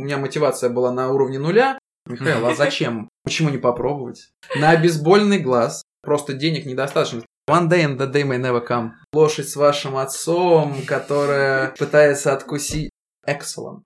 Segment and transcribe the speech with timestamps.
[0.00, 1.78] меня мотивация была на уровне нуля.
[2.06, 3.08] Михаил, а зачем?
[3.24, 4.30] Почему не попробовать?
[4.56, 5.82] На обезболенный глаз.
[6.02, 7.22] Просто денег недостаточно.
[7.48, 8.90] One day and the day may never come.
[9.12, 12.90] Лошадь с вашим отцом, которая пытается откусить...
[13.26, 13.82] Excellent.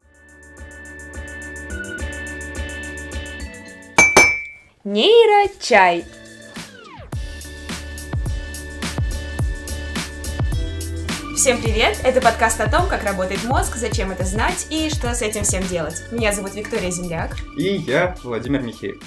[4.85, 6.05] Нейрочай.
[11.37, 12.01] Всем привет!
[12.05, 15.65] Это подкаст о том, как работает мозг, зачем это знать и что с этим всем
[15.65, 16.05] делать.
[16.13, 17.37] Меня зовут Виктория Земляк.
[17.59, 19.03] И я, Владимир Михеев.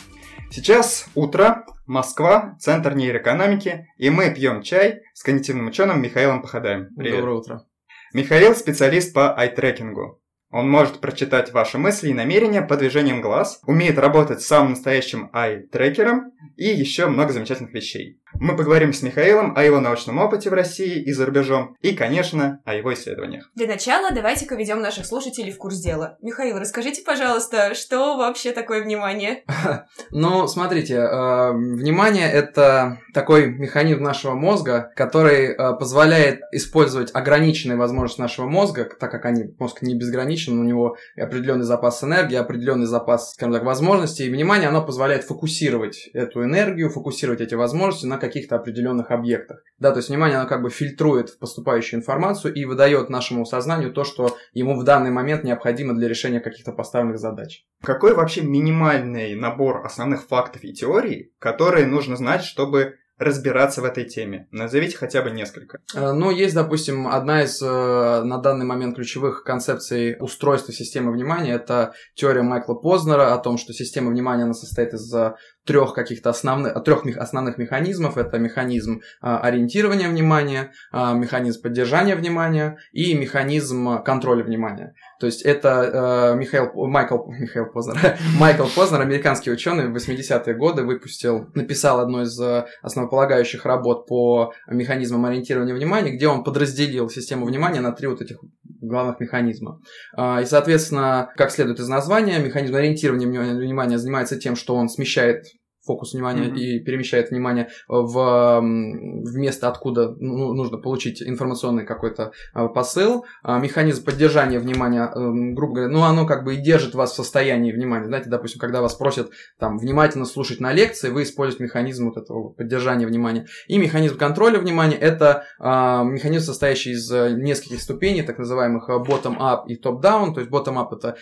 [0.51, 6.93] Сейчас утро, Москва, Центр нейроэкономики, и мы пьем чай с когнитивным ученым Михаилом Походаем.
[6.97, 7.15] Привет.
[7.15, 7.65] Доброе утро.
[8.13, 10.21] Михаил– специалист по айтрекингу.
[10.51, 15.29] Он может прочитать ваши мысли и намерения по движениям глаз, умеет работать с самым настоящим
[15.33, 18.19] ай-трекером и еще много замечательных вещей.
[18.39, 22.61] Мы поговорим с Михаилом о его научном опыте в России и за рубежом, и, конечно,
[22.65, 23.49] о его исследованиях.
[23.55, 26.17] Для начала давайте-ка ведем наших слушателей в курс дела.
[26.21, 29.43] Михаил, расскажите, пожалуйста, что вообще такое внимание?
[30.11, 38.21] Ну, смотрите, э, внимание— это такой механизм нашего мозга, который э, позволяет использовать ограниченные возможности
[38.21, 43.33] нашего мозга, так как они, мозг не безграничен, у него определенный запас энергии, определенный запас,
[43.33, 48.55] скажем так, возможностей, и внимание, оно позволяет фокусировать эту энергию, фокусировать эти возможности на каких-то
[48.55, 49.63] определенных объектах.
[49.79, 54.03] Да, то есть внимание, оно как бы фильтрует поступающую информацию и выдает нашему сознанию то,
[54.03, 57.65] что ему в данный момент необходимо для решения каких-то поставленных задач.
[57.83, 64.05] Какой вообще минимальный набор основных фактов и теорий, которые нужно знать, чтобы разбираться в этой
[64.05, 64.47] теме?
[64.51, 65.79] Назовите хотя бы несколько.
[65.95, 71.53] Э, ну, есть, допустим, одна из э, на данный момент ключевых концепций устройства системы внимания.
[71.53, 75.33] Это теория Майкла Познера о том, что система внимания она состоит из э,
[75.67, 78.17] трех каких-то основных, трех основных механизмов.
[78.17, 84.93] Это механизм ориентирования внимания, механизм поддержания внимания и механизм контроля внимания.
[85.19, 90.83] То есть это э, Михаил, Майкл, Михаил Познер, Майкл Познер, американский ученый, в 80-е годы
[90.83, 92.39] выпустил, написал одну из
[92.81, 98.37] основополагающих работ по механизмам ориентирования внимания, где он подразделил систему внимания на три вот этих
[98.81, 99.79] главных механизма.
[100.17, 105.45] И, соответственно, как следует из названия, механизм ориентирования внимания занимается тем, что он смещает
[105.87, 106.59] фокус внимания mm-hmm.
[106.59, 113.25] и перемещает внимание в, в место, откуда ну, нужно получить информационный какой-то а, посыл.
[113.43, 117.15] А, механизм поддержания внимания, эм, грубо говоря, ну, оно как бы и держит вас в
[117.15, 118.05] состоянии внимания.
[118.05, 122.49] Знаете, допустим, когда вас просят там внимательно слушать на лекции, вы используете механизм вот этого
[122.49, 123.47] поддержания внимания.
[123.67, 128.93] И механизм контроля внимания– это а, механизм, состоящий из э, нескольких ступеней, так называемых э,
[128.93, 130.33] bottom-up и top-down.
[130.33, 131.15] То есть bottom-up– это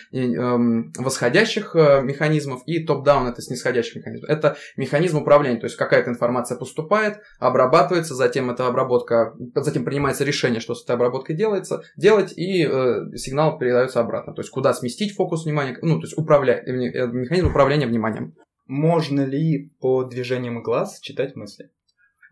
[0.98, 4.30] восходящих э, механизмов, и top-down– это снисходящих механизмов.
[4.30, 5.58] Это механизм управления.
[5.58, 10.96] То есть какая-то информация поступает, обрабатывается, затем эта обработка, затем принимается решение, что с этой
[10.96, 14.34] обработкой делается, делать, и э, сигнал передается обратно.
[14.34, 18.34] То есть куда сместить фокус внимания, ну, то есть управлять, э, механизм управления вниманием.
[18.66, 21.70] Можно ли по движениям глаз читать мысли?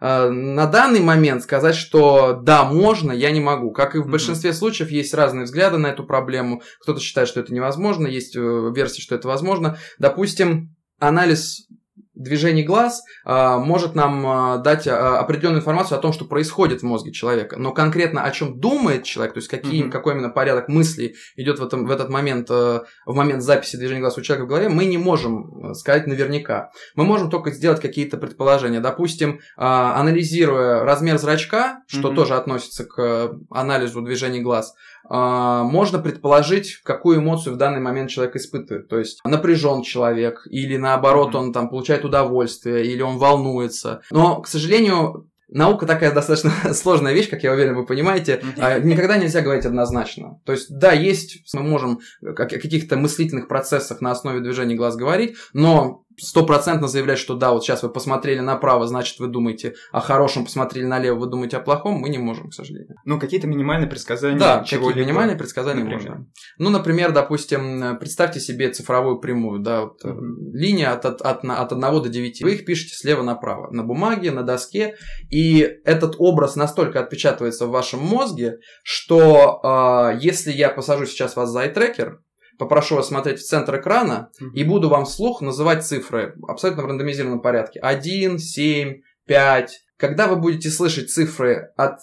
[0.01, 3.73] Э, на данный момент сказать, что да, можно, я не могу.
[3.73, 4.55] Как и в большинстве mm-hmm.
[4.55, 6.63] случаев, есть разные взгляды на эту проблему.
[6.81, 9.79] Кто-то считает, что это невозможно, есть э, версии, что это возможно.
[9.99, 11.69] Допустим, анализ
[12.15, 14.27] движений глаз э, может нам
[14.59, 17.57] э, дать э, определенную информацию о том, что происходит в мозге человека.
[17.59, 19.91] Но конкретно о чем думает человек, то есть какие, mm-hmm.
[19.91, 24.01] какой именно порядок мыслей идет в, этом, в этот момент, э, в момент записи движения
[24.01, 26.71] глаз у человека в голове, мы не можем э, сказать наверняка.
[26.95, 28.81] Мы можем только сделать какие-то предположения.
[28.81, 32.15] Допустим, э, анализируя размер зрачка, что mm-hmm.
[32.15, 38.37] тоже относится к анализу движений глаз, а, можно предположить, какую эмоцию в данный момент человек
[38.37, 38.89] испытывает.
[38.89, 44.03] То есть напряжен человек, или наоборот, он там получает удовольствие, или он волнуется.
[44.11, 48.43] Но, к сожалению, Наука такая достаточно сложная вещь, как я уверен, вы понимаете.
[48.59, 50.41] А, никогда нельзя говорить однозначно.
[50.45, 55.37] То есть, да, есть, мы можем о каких-то мыслительных процессах на основе движения глаз говорить,
[55.53, 60.45] но стопроцентно заявлять, что да, вот сейчас вы посмотрели направо, значит, вы думаете о хорошем,
[60.45, 62.97] посмотрели налево, вы думаете о плохом, мы не можем, к сожалению.
[63.05, 64.39] Ну, какие-то минимальные предсказания.
[64.39, 66.11] Да, какие минимальные предсказания например.
[66.11, 66.27] можно.
[66.59, 70.53] Ну, например, допустим, представьте себе цифровую прямую, да, вот, mm-hmm.
[70.53, 72.43] линия от, от, от, от 1 до 9.
[72.43, 74.97] Вы их пишете слева направо, на бумаге, на доске,
[75.31, 81.51] и этот образ настолько отпечатывается в вашем мозге, что э, если я посажу сейчас вас
[81.51, 82.19] за iTracker,
[82.59, 84.51] попрошу вас смотреть в центр экрана mm-hmm.
[84.55, 87.81] и буду вам вслух называть цифры абсолютно в рандомизированном порядке.
[87.81, 89.81] 1, 7, 5.
[89.97, 91.99] Когда вы будете слышать цифры от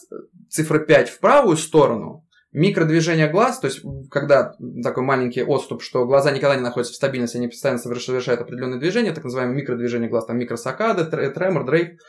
[0.49, 4.53] цифры 5 в правую сторону, микродвижение глаз, то есть когда
[4.83, 9.13] такой маленький отступ, что глаза никогда не находятся в стабильности, они постоянно совершают определенные движения,
[9.13, 11.99] так называемые микродвижения глаз, там микросакады, тремор, дрейф.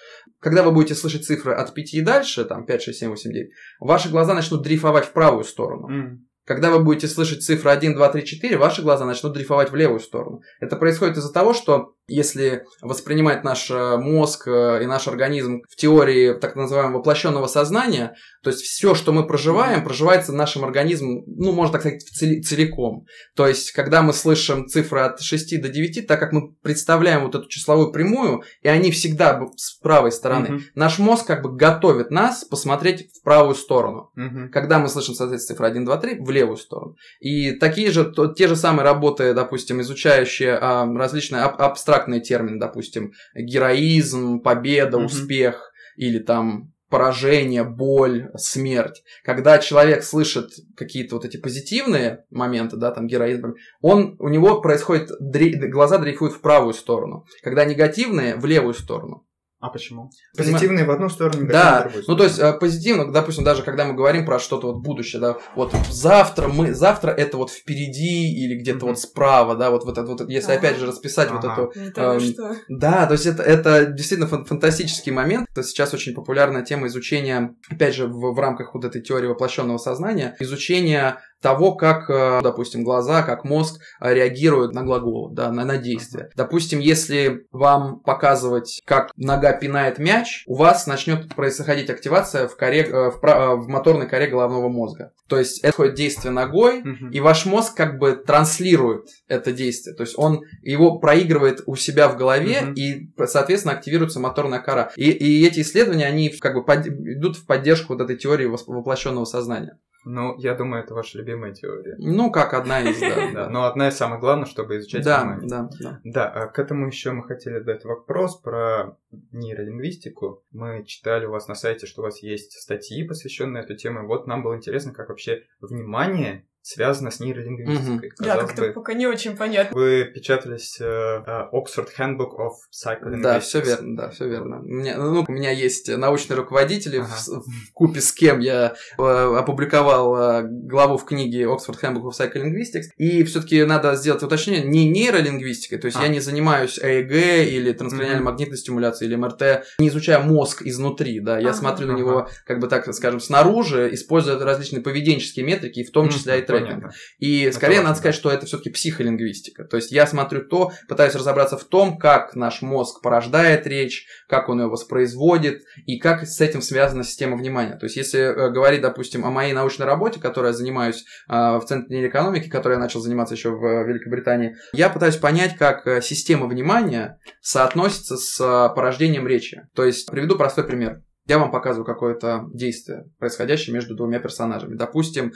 [0.40, 3.50] Когда вы будете слышать цифры от 5 и дальше, там 5, 6, 7, 8, 9,
[3.80, 5.88] ваши глаза начнут дрейфовать в правую сторону.
[5.88, 6.18] Mm.
[6.44, 10.00] Когда вы будете слышать цифры 1, 2, 3, 4, ваши глаза начнут дрейфовать в левую
[10.00, 10.40] сторону.
[10.60, 15.76] Это происходит из-за того, что если воспринимать наш э, мозг э, и наш организм в
[15.76, 21.52] теории так называемого воплощенного сознания, то есть все, что мы проживаем, проживается нашим организмом, ну,
[21.52, 22.02] можно так сказать,
[22.44, 23.06] целиком.
[23.36, 27.34] То есть, когда мы слышим цифры от 6 до 9, так как мы представляем вот
[27.34, 30.60] эту числовую прямую, и они всегда с правой стороны, mm-hmm.
[30.74, 34.10] наш мозг как бы готовит нас посмотреть в правую сторону.
[34.18, 34.48] Mm-hmm.
[34.48, 36.96] Когда мы слышим, соответственно, цифры 1, 2, 3, в левую сторону.
[37.20, 41.60] И такие же, то, те же самые работы, допустим, изучающие а, различные аб-
[42.02, 45.04] абстрактные термины, допустим, героизм, победа, mm-hmm.
[45.04, 49.02] успех, или там поражение, боль, смерть.
[49.24, 55.10] Когда человек слышит какие-то вот эти позитивные моменты, да, там героизм, он, у него происходит,
[55.18, 57.24] глаза дрейфуют в правую сторону.
[57.42, 59.24] Когда негативные, в левую сторону.
[59.62, 60.10] А почему?
[60.36, 61.78] Позитивные в одну сторону, негативные да.
[61.78, 62.06] в другую сторону.
[62.08, 65.36] Ну, то есть, э, позитивно, допустим, даже когда мы говорим про что-то вот будущее, да,
[65.54, 68.88] вот завтра мы, завтра это вот впереди или где-то mm-hmm.
[68.88, 70.58] вот справа, да, вот, вот, это, вот если ага.
[70.58, 71.72] опять же расписать вот эту...
[71.80, 72.56] Это э, что?
[72.68, 75.46] Да, то есть это, это действительно фан- фантастический момент.
[75.52, 79.78] Это сейчас очень популярная тема изучения, опять же, в, в рамках вот этой теории воплощенного
[79.78, 85.64] сознания, изучения того, как, э, допустим, глаза, как мозг э, реагируют на глаголы, да, на,
[85.64, 86.30] на действия.
[86.36, 92.82] Допустим, если вам показывать, как нога пинает мяч, у вас начнет происходить активация в, коре,
[92.82, 95.12] э, в, в моторной коре головного мозга.
[95.28, 99.94] То есть это происходит действие ногой, и ваш мозг как бы транслирует это действие.
[99.96, 104.90] То есть он его проигрывает у себя в голове, и, соответственно, активируется моторная кора.
[104.96, 109.24] И, и эти исследования, они как бы под, идут в поддержку вот этой теории воплощенного
[109.24, 109.78] сознания.
[110.04, 111.96] Ну, я думаю, это ваша любимая теория.
[111.98, 113.48] Ну, как одна из, да.
[113.50, 116.00] Но одна из самых главных, чтобы изучать Да, да, да.
[116.04, 118.96] Да, а к этому еще мы хотели задать вопрос про
[119.30, 120.42] нейролингвистику.
[120.50, 124.00] Мы читали у вас на сайте, что у вас есть статьи, посвященные этой теме.
[124.00, 128.08] Вот нам было интересно, как вообще внимание связано с нейролингвистикой.
[128.08, 128.24] Угу.
[128.24, 129.78] Да, как-то бы, пока не очень понятно.
[129.78, 133.22] Вы печатались uh, Oxford Handbook of Psycholinguistics.
[133.22, 134.60] Да, все верно, да, все верно.
[134.60, 137.08] У меня, ну, у меня есть научные руководители, ага.
[137.08, 142.12] в, в купе с кем я uh, опубликовал uh, главу в книге Oxford Handbook of
[142.18, 142.90] Psycholinguistics.
[142.96, 146.02] И все-таки надо сделать уточнение, не нейролингвистикой, то есть а.
[146.02, 148.30] я не занимаюсь ЭЭГ или транскраниальной угу.
[148.30, 151.58] магнитной стимуляцией или МРТ, не изучаю мозг изнутри, да, я ага.
[151.58, 151.94] смотрю ага.
[151.94, 156.42] на него, как бы так скажем, снаружи, используя различные поведенческие метрики, в том числе и
[156.58, 156.90] трекинга.
[157.18, 159.64] И это скорее важно, надо сказать, что это все-таки психолингвистика.
[159.64, 164.48] То есть я смотрю то, пытаюсь разобраться в том, как наш мозг порождает речь, как
[164.48, 167.76] он ее воспроизводит и как с этим связана система внимания.
[167.76, 171.64] То есть если э, говорить, допустим, о моей научной работе, которой я занимаюсь э, в
[171.66, 176.46] Центре нейроэкономики, которой я начал заниматься еще в э, Великобритании, я пытаюсь понять, как система
[176.46, 179.62] внимания соотносится с порождением речи.
[179.74, 181.02] То есть приведу простой пример.
[181.28, 184.74] Я вам показываю какое-то действие, происходящее между двумя персонажами.
[184.74, 185.32] Допустим,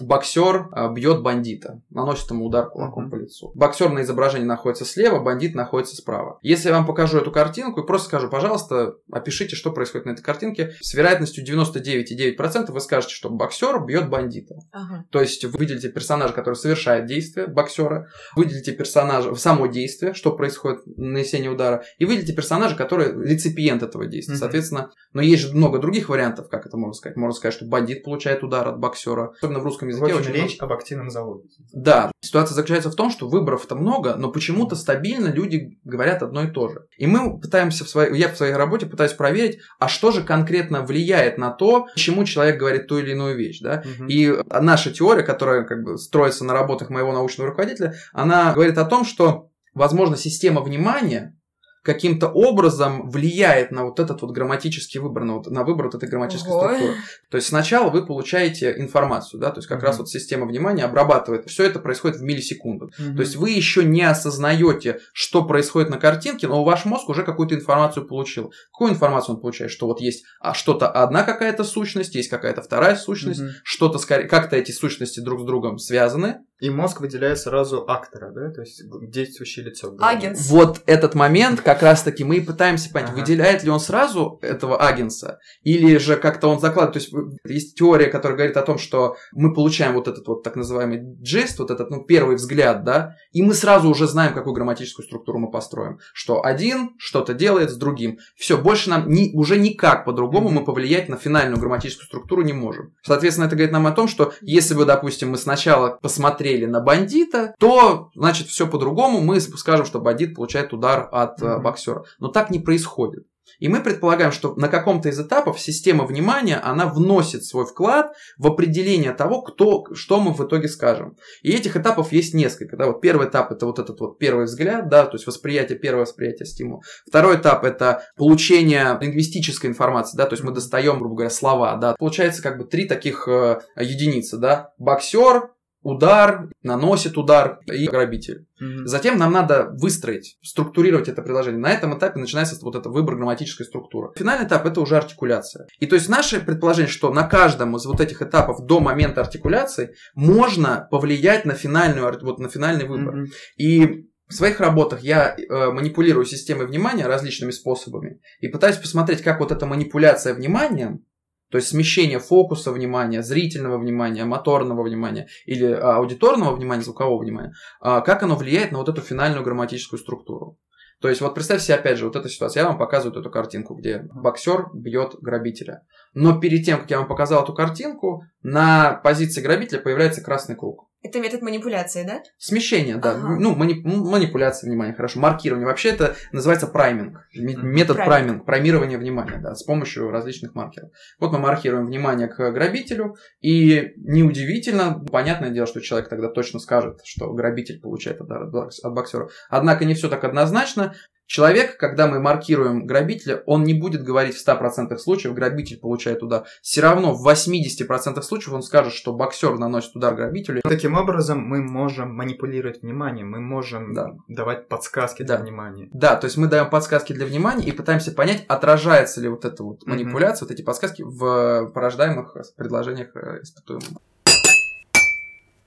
[0.00, 3.10] боксер а, бьет бандита, наносит ему удар кулаком mm-hmm.
[3.10, 3.52] по лицу.
[3.54, 6.38] Боксер на изображении находится слева, бандит находится справа.
[6.42, 10.22] Если я вам покажу эту картинку и просто скажу, пожалуйста, опишите, что происходит на этой
[10.22, 14.56] картинке, с вероятностью 99,9% вы скажете, что боксер бьет бандита.
[14.72, 15.06] Ага.
[15.10, 20.80] То есть вы выделите персонажа, который совершает действие боксера, выделите персонажа, само действие, что происходит
[20.84, 24.34] нанесение удара, и выделите персонажа, который реципиент этого действия.
[24.34, 24.38] Mm-hmm.
[24.38, 27.16] Соответственно, но есть же много других вариантов, как это можно сказать.
[27.16, 29.32] Можно сказать, что бандит получает удар от боксера.
[29.36, 30.12] Особенно в русском языке.
[30.12, 30.74] В общем, очень речь много...
[30.74, 31.48] об активном заводе.
[31.72, 32.12] Да.
[32.20, 36.68] Ситуация заключается в том, что выборов-то много, но почему-то стабильно люди говорят одно и то
[36.68, 36.86] же.
[36.98, 38.16] И мы пытаемся в своей...
[38.18, 42.58] Я в своей работе пытаюсь проверить, а что же конкретно влияет на то, чему человек
[42.58, 43.82] говорит ту или иную вещь, да?
[43.84, 44.08] Угу.
[44.08, 48.84] И наша теория, которая как бы строится на работах моего научного руководителя, она говорит о
[48.84, 51.36] том, что возможно, система внимания
[51.82, 56.08] каким-то образом влияет на вот этот вот грамматический выбор, на, вот, на выбор вот этой
[56.08, 56.58] грамматической Ой.
[56.58, 56.94] структуры.
[57.30, 59.86] То есть сначала вы получаете информацию, да, то есть как mm-hmm.
[59.86, 61.48] раз вот система внимания обрабатывает.
[61.48, 62.90] Все это происходит в миллисекунду.
[62.98, 63.14] Mm-hmm.
[63.14, 67.54] То есть вы еще не осознаете, что происходит на картинке, но ваш мозг уже какую-то
[67.54, 68.52] информацию получил.
[68.72, 69.70] Какую информацию он получает?
[69.70, 73.60] Что вот есть а что-то одна какая-то сущность, есть какая-то вторая сущность, mm-hmm.
[73.64, 76.40] что-то скорее, как-то эти сущности друг с другом связаны.
[76.60, 79.94] И мозг выделяет сразу актора, да, то есть действующее лицо.
[79.98, 80.48] Агенс.
[80.50, 83.20] Вот этот момент как раз-таки мы и пытаемся понять, ага.
[83.20, 86.92] выделяет ли он сразу этого агенса, или же как-то он закладывает.
[86.92, 90.56] То есть есть теория, которая говорит о том, что мы получаем вот этот вот так
[90.56, 95.06] называемый жест, вот этот, ну, первый взгляд, да, и мы сразу уже знаем, какую грамматическую
[95.06, 95.98] структуру мы построим.
[96.12, 98.18] Что один что-то делает с другим.
[98.36, 102.94] Все, больше нам ни, уже никак по-другому мы повлиять на финальную грамматическую структуру не можем.
[103.02, 107.54] Соответственно, это говорит нам о том, что если бы, допустим, мы сначала посмотрели на бандита,
[107.58, 109.20] то, значит, все по-другому.
[109.20, 111.60] Мы скажем, что бандит получает удар от mm-hmm.
[111.60, 112.04] боксера.
[112.18, 113.24] Но так не происходит.
[113.58, 118.46] И мы предполагаем, что на каком-то из этапов система внимания, она вносит свой вклад в
[118.46, 121.16] определение того, кто, что мы в итоге скажем.
[121.42, 122.76] И этих этапов есть несколько.
[122.76, 122.86] Да?
[122.86, 126.46] Вот первый этап это вот этот вот первый взгляд, да, то есть восприятие, первое восприятие
[126.46, 126.82] стимула.
[127.06, 131.94] Второй этап это получение лингвистической информации, да, то есть мы достаем, грубо говоря, слова, да.
[131.98, 134.72] Получается как бы три таких э, единицы, да.
[134.78, 135.50] Боксер,
[135.82, 138.46] удар, наносит удар и грабитель.
[138.60, 138.84] Mm-hmm.
[138.84, 141.60] Затем нам надо выстроить, структурировать это предложение.
[141.60, 144.12] На этом этапе начинается вот это выбор грамматической структуры.
[144.16, 145.66] Финальный этап это уже артикуляция.
[145.78, 149.94] И то есть наше предположение, что на каждом из вот этих этапов до момента артикуляции
[150.14, 153.16] можно повлиять на финальную вот на финальный выбор.
[153.16, 153.26] Mm-hmm.
[153.56, 159.40] И в своих работах я э, манипулирую системой внимания различными способами и пытаюсь посмотреть, как
[159.40, 161.04] вот эта манипуляция вниманием
[161.50, 167.52] то есть смещение фокуса внимания, зрительного внимания, моторного внимания или а, аудиторного внимания, звукового внимания,
[167.80, 170.58] а, как оно влияет на вот эту финальную грамматическую структуру.
[171.00, 172.62] То есть вот представьте себе опять же вот эту ситуацию.
[172.62, 175.82] Я вам показываю эту картинку, где боксер бьет грабителя.
[176.12, 180.86] Но перед тем, как я вам показал эту картинку, на позиции грабителя появляется красный круг.
[181.02, 182.20] Это метод манипуляции, да?
[182.36, 183.12] Смещение, да.
[183.12, 183.36] Ага.
[183.40, 185.18] Ну, мани- манипуляция внимания, хорошо.
[185.18, 185.66] Маркирование.
[185.66, 187.26] Вообще это называется прайминг.
[187.34, 188.04] Метод прайминг.
[188.04, 188.44] прайминг.
[188.44, 190.90] Праймирование внимания, да, с помощью различных маркеров.
[191.18, 196.98] Вот мы маркируем внимание к грабителю, и неудивительно, понятное дело, что человек тогда точно скажет,
[197.04, 199.28] что грабитель получает удар от боксера.
[199.48, 200.94] Однако не все так однозначно.
[201.30, 206.42] Человек, когда мы маркируем грабителя, он не будет говорить в 100% случаев, грабитель получает удар.
[206.60, 210.60] Все равно в 80% случаев он скажет, что боксер наносит удар грабителю.
[210.62, 214.16] Таким образом, мы можем манипулировать вниманием, мы можем да.
[214.26, 215.44] давать подсказки для да.
[215.44, 215.88] внимания.
[215.92, 219.62] Да, то есть мы даем подсказки для внимания и пытаемся понять, отражается ли вот эта
[219.62, 220.48] вот манипуляция, mm-hmm.
[220.48, 224.00] вот эти подсказки в порождаемых предложениях э, испытуемого.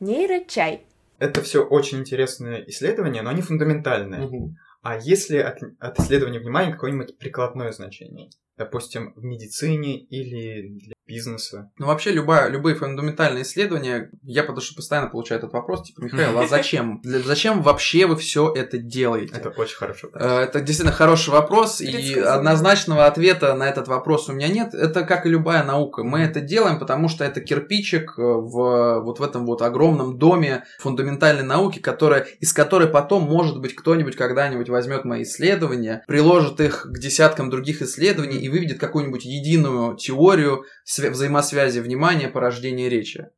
[0.02, 0.82] Нейрочай.
[1.20, 4.26] Это все очень интересные исследования, но они фундаментальные.
[4.26, 4.56] Угу.
[4.84, 8.30] А если от, от исследования внимания какое-нибудь прикладное значение?
[8.58, 11.72] Допустим, в медицине или бизнеса.
[11.78, 16.38] Ну, вообще, любая, любые фундаментальные исследования, я потому что постоянно получаю этот вопрос, типа, Михаил,
[16.38, 17.02] а зачем?
[17.04, 19.34] Для, зачем вообще вы все это делаете?
[19.36, 20.24] Это очень хороший вопрос.
[20.24, 24.74] Э, это действительно хороший вопрос, и однозначного ответа на этот вопрос у меня нет.
[24.74, 26.04] Это как и любая наука.
[26.04, 31.44] Мы это делаем, потому что это кирпичик в вот в этом вот огромном доме фундаментальной
[31.44, 36.98] науки, которая, из которой потом, может быть, кто-нибудь когда-нибудь возьмет мои исследования, приложит их к
[36.98, 40.64] десяткам других исследований и выведет какую-нибудь единую теорию,
[41.00, 43.30] взаимосвязи внимания, порождения речи.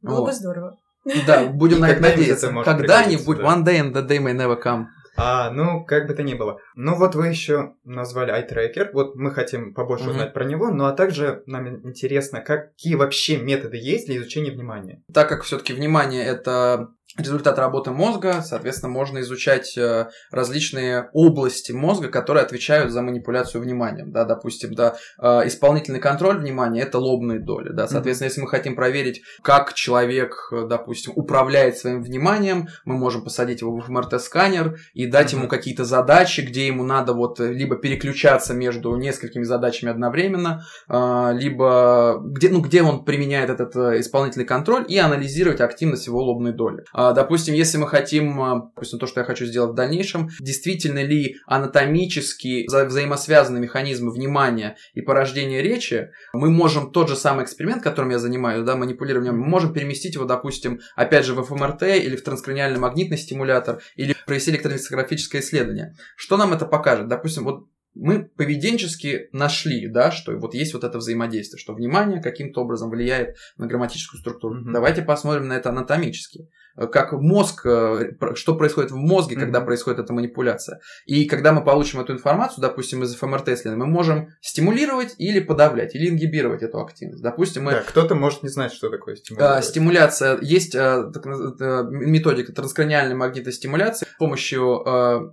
[0.00, 0.26] Было вот.
[0.26, 0.78] бы здорово.
[1.26, 2.52] Да, будем на это надеяться.
[2.64, 4.86] Когда-нибудь, one day and the day may never come.
[5.14, 6.58] А, ну, как бы то ни было.
[6.74, 8.90] Ну, вот вы еще назвали iTracker.
[8.92, 10.32] Вот мы хотим побольше узнать mm-hmm.
[10.32, 15.02] про него, ну а также нам интересно, какие вообще методы есть для изучения внимания.
[15.12, 22.08] Так как все-таки внимание это результат работы мозга, соответственно, можно изучать э, различные области мозга,
[22.08, 24.12] которые отвечают за манипуляцию вниманием.
[24.12, 27.70] Да, допустим, да, э, исполнительный контроль внимания– это лобные доли.
[27.70, 28.30] Да, соответственно, mm-hmm.
[28.30, 33.78] если мы хотим проверить, как человек, э, допустим, управляет своим вниманием, мы можем посадить его
[33.78, 35.36] в МРТ-сканер и дать mm-hmm.
[35.36, 42.48] ему какие-то задачи, где ему надо вот либо переключаться между несколькими задачами одновременно, либо где,
[42.48, 46.84] ну, где он применяет этот исполнительный контроль и анализировать активность его лобной доли.
[47.02, 51.02] А, допустим, если мы хотим, а, допустим, то, что я хочу сделать в дальнейшем, действительно
[51.02, 57.82] ли анатомически вза взаимосвязаны механизмы внимания и порождения речи, мы можем тот же самый эксперимент,
[57.82, 62.14] которым я занимаюсь, да, манипулированием, мы можем переместить его, допустим, опять же в ФМРТ или
[62.14, 65.94] в транскраниальный магнитный стимулятор, или провести электроэнцефалографическое исследование.
[66.16, 67.08] Что нам это покажет?
[67.08, 72.62] Допустим, вот мы поведенчески нашли, да, что вот есть вот это взаимодействие, что внимание каким-то
[72.62, 74.60] образом влияет на грамматическую структуру.
[74.60, 74.72] Mm-hmm.
[74.72, 76.48] Давайте посмотрим на это анатомически.
[76.76, 79.40] Э, как мозг, э, что происходит в мозге, mm-hmm.
[79.40, 80.80] когда происходит эта манипуляция.
[81.06, 85.94] И когда мы получим эту информацию, допустим, из ФМРТ исследования, мы можем стимулировать или подавлять,
[85.94, 87.22] или ингибировать эту активность.
[87.22, 87.72] Допустим, мы...
[87.72, 89.58] Да, кто-то может не знать, что такое стимуляция.
[89.58, 90.38] А, стимуляция.
[90.40, 94.82] Есть так, методика транскраниальной магнитной стимуляции с помощью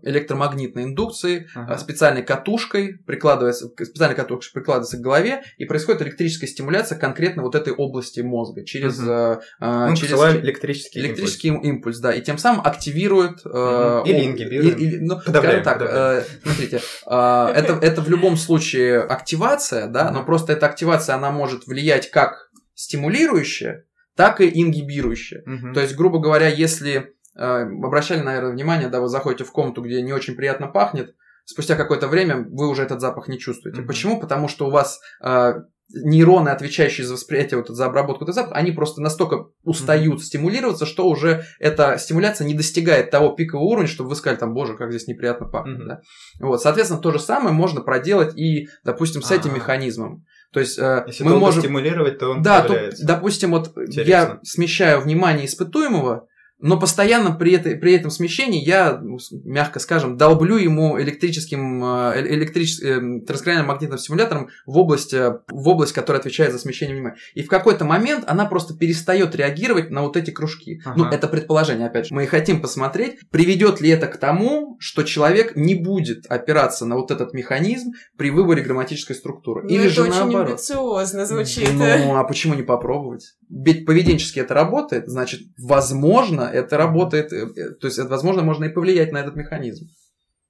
[0.03, 6.97] электромагнитной индукции, а, специальной катушкой прикладывается, специальной катушкой прикладывается к голове, и происходит электрическая стимуляция
[6.97, 8.99] конкретно вот этой области мозга через...
[8.99, 13.41] Ну, через электрический, электрический электрический импульс, да, и тем самым активирует...
[13.45, 14.79] Э, или ингибирует.
[14.79, 20.23] Или, ну, скажем так, э, смотрите, э, это, это в любом случае активация, да, но
[20.23, 25.43] просто эта активация, она может влиять как стимулирующая, так и ингибирующая.
[25.73, 27.13] То есть, грубо говоря, если...
[27.35, 31.75] Э, обращали, наверное, внимание, да, вы заходите в комнату, где не очень приятно пахнет, спустя
[31.75, 33.81] какое-то время вы уже этот запах не чувствуете.
[33.81, 34.19] Почему?
[34.19, 35.53] Потому что у вас э,
[35.91, 40.23] нейроны, отвечающие за восприятие, вот, за обработку этого запаха, они просто настолько устают mm-hmm.
[40.23, 44.75] стимулироваться, что уже эта стимуляция не достигает того пикового уровня, чтобы вы сказали, там, боже,
[44.75, 45.81] как здесь неприятно пахнет.
[45.81, 45.87] Mm-hmm.
[45.87, 46.01] Да?
[46.39, 50.25] Вот, соответственно, то же самое можно проделать и, допустим, с этим механизмом.
[50.51, 54.09] То есть э, Если мы можем стимулировать, то он да, то, допустим, вот Интересно.
[54.09, 56.27] я смещаю внимание испытуемого,
[56.59, 59.01] но постоянно при, этой, при этом смещении я,
[59.45, 65.67] мягко скажем, долблю ему электрическим, э, электрическим э, транскраниальным магнитным стимулятором в область, э, в
[65.67, 67.17] область, которая отвечает за смещение внимания.
[67.33, 70.81] И в какой-то момент она просто перестает реагировать на вот эти кружки.
[70.85, 70.97] Ага.
[70.97, 72.13] Ну, это предположение, опять же.
[72.13, 77.11] Мы хотим посмотреть, приведет ли это к тому, что человек не будет опираться на вот
[77.11, 79.63] этот механизм при выборе грамматической структуры.
[79.63, 80.49] Ну, Или это же очень наоборот.
[80.49, 81.69] амбициозно звучит.
[81.73, 83.35] Ну, а почему не попробовать?
[83.49, 88.65] Ведь поведенчески это работает, значит, возможно, это работает, э, э, то есть, это, возможно, можно
[88.65, 89.87] и повлиять на этот механизм.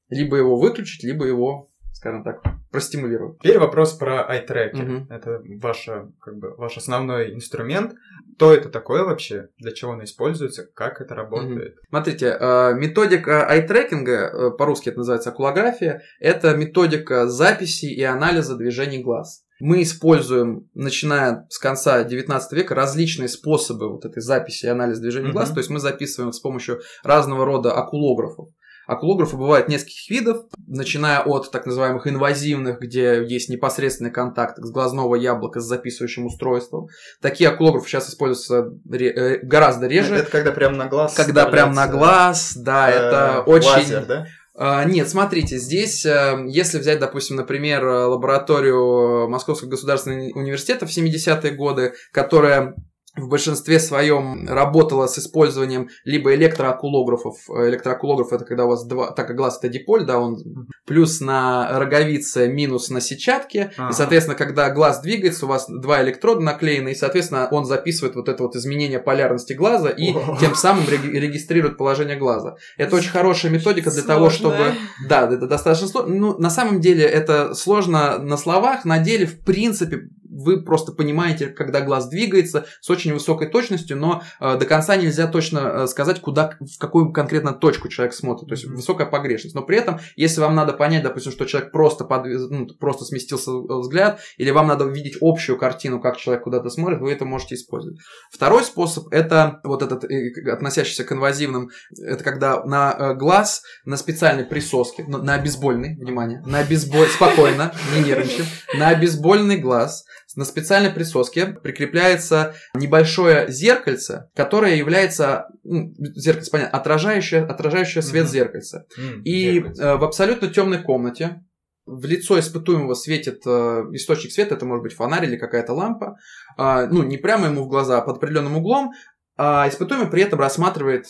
[0.09, 2.41] Либо его выключить, либо его, скажем так,
[2.71, 3.39] простимулировать.
[3.39, 5.03] Теперь вопрос про iTracker.
[5.03, 5.13] Угу.
[5.13, 5.85] Это ваш,
[6.19, 7.93] как бы, ваш основной инструмент.
[8.35, 9.49] Что это такое вообще?
[9.57, 10.65] Для чего он используется?
[10.73, 11.73] Как это работает?
[11.73, 11.81] Угу.
[11.89, 19.45] Смотрите, э, методика айтрекинга, по-русски это называется окулография, это методика записи и анализа движений глаз.
[19.59, 25.31] Мы используем, начиная с конца 19 века, различные способы вот этой записи и анализа движения
[25.33, 25.49] глаз.
[25.55, 28.49] То есть мы записываем с помощью разного рода окулографов.
[28.87, 35.13] Окулографы бывают нескольких видов, начиная от так называемых инвазивных, где есть непосредственный контакт с глазного
[35.13, 36.87] яблока с записывающим устройством.
[37.21, 40.15] Такие окулографы сейчас используются ре- э, гораздо реже.
[40.15, 41.13] Это когда прям на глаз.
[41.13, 43.67] Когда прям на глаз, да, э, это очень.
[43.69, 44.25] Лазер, да?
[44.61, 51.51] А, нет, смотрите, здесь, э, если взять, допустим, например, лабораторию Московского государственного университета в 70-е
[51.51, 52.75] годы, которая
[53.19, 57.35] в большинстве своем работала с использованием либо электроокулографов.
[57.49, 61.79] Электроокулограф это когда у вас два, так как глаз это диполь, да, он плюс на
[61.79, 63.71] роговице, минус на сетчатке.
[63.77, 63.89] Ага.
[63.89, 68.29] И, соответственно, когда глаз двигается, у вас два электрода наклеены, и, соответственно, он записывает вот
[68.29, 70.37] это вот изменение полярности глаза и О.
[70.39, 72.55] тем самым регистрирует положение глаза.
[72.77, 74.15] Это очень хорошая методика для Сложная.
[74.15, 74.73] того, чтобы...
[75.07, 76.15] Да, это достаточно сложно.
[76.15, 81.47] Ну, на самом деле это сложно на словах, на деле, в принципе, вы просто понимаете,
[81.47, 86.21] когда глаз двигается с очень высокой точностью, но э, до конца нельзя точно э, сказать,
[86.21, 88.47] куда, в какую конкретно точку человек смотрит.
[88.47, 89.55] То есть высокая погрешность.
[89.55, 93.51] Но при этом, если вам надо понять, допустим, что человек просто, под, ну, просто сместился
[93.51, 97.99] взгляд, или вам надо увидеть общую картину, как человек куда-то смотрит, вы это можете использовать.
[98.31, 103.97] Второй способ это вот этот, э, относящийся к инвазивным, это когда на э, глаз, на
[103.97, 108.45] специальной присоске, на, на обезбольный, внимание, на обезболь, спокойно, не нервничаем,
[108.77, 117.43] на обезбольный глаз на специальной присоске прикрепляется небольшое зеркальце, которое является, ну, зеркальце, понятно, отражающее,
[117.43, 118.29] отражающее свет mm-hmm.
[118.29, 118.85] зеркальца.
[118.97, 119.21] Mm-hmm.
[119.23, 119.83] И зеркальце.
[119.83, 121.41] Э, в абсолютно темной комнате
[121.85, 123.49] в лицо испытуемого светит э,
[123.93, 126.17] источник света, это может быть фонарь или какая-то лампа,
[126.57, 128.91] э, ну, не прямо ему в глаза, а под определенным углом,
[129.37, 131.05] а испытуемый при этом рассматривает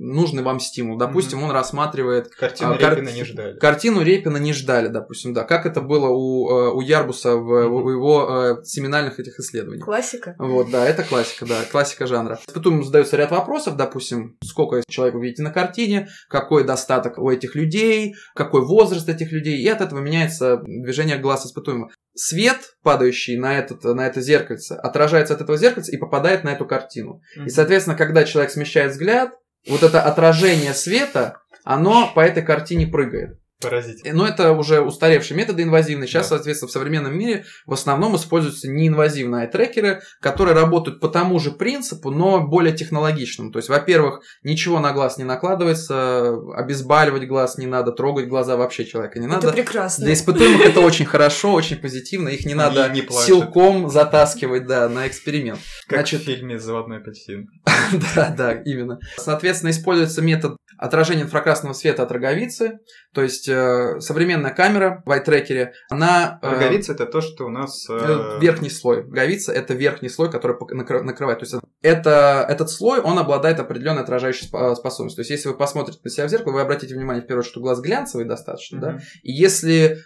[0.00, 0.96] нужный вам стимул.
[0.96, 1.44] Допустим, mm-hmm.
[1.44, 2.34] он рассматривает...
[2.34, 3.14] Картину а, Репина кар...
[3.14, 3.58] не ждали.
[3.58, 5.44] Картину Репина не ждали, допустим, да.
[5.44, 7.82] Как это было у, э, у Ярбуса в, mm-hmm.
[7.82, 9.84] в его э, семинальных этих исследованиях.
[9.84, 10.34] Классика.
[10.38, 12.40] Вот, да, это классика, да, классика жанра.
[12.52, 17.54] Потом задается ряд вопросов, допустим, сколько человек вы видите на картине, какой достаток у этих
[17.54, 21.90] людей, какой возраст этих людей, и от этого меняется движение глаз испытуемого.
[22.14, 26.66] Свет, падающий на, этот, на это зеркальце, отражается от этого зеркальца и попадает на эту
[26.66, 27.20] картину.
[27.36, 27.46] Mm-hmm.
[27.46, 29.32] И, соответственно, когда человек смещает взгляд,
[29.66, 33.38] вот это отражение света, оно по этой картине прыгает.
[33.60, 34.14] Поразительно.
[34.16, 36.08] Но это уже устаревшие методы инвазивные.
[36.08, 36.36] Сейчас, да.
[36.36, 42.10] соответственно, в современном мире в основном используются неинвазивные трекеры, которые работают по тому же принципу,
[42.10, 43.52] но более технологичным.
[43.52, 48.86] То есть, во-первых, ничего на глаз не накладывается, обезболивать глаз не надо, трогать глаза вообще
[48.86, 49.48] человека не надо.
[49.48, 50.04] Это прекрасно.
[50.04, 52.30] Для испытуемых это очень хорошо, очень позитивно.
[52.30, 52.90] Их не надо
[53.26, 55.60] силком затаскивать да, на эксперимент.
[55.86, 57.48] Как в фильме «Заводной апельсин».
[58.14, 58.98] Да, да, именно.
[59.16, 62.78] Соответственно, используется метод отражения инфракрасного света от роговицы.
[63.12, 66.38] То есть э, современная камера в iTracker, она...
[66.42, 67.86] Э, роговица это то, что у нас...
[67.88, 68.40] Э, э...
[68.40, 69.02] Верхний слой.
[69.02, 70.56] Роговица это верхний слой, который
[71.02, 71.40] накрывает.
[71.40, 75.16] То есть это, этот слой, он обладает определенной отражающей способностью.
[75.16, 77.52] То есть если вы посмотрите на себя в зеркало, вы обратите внимание, в первую очередь,
[77.52, 78.80] что глаз глянцевый достаточно, mm-hmm.
[78.80, 78.98] да?
[79.22, 79.98] И если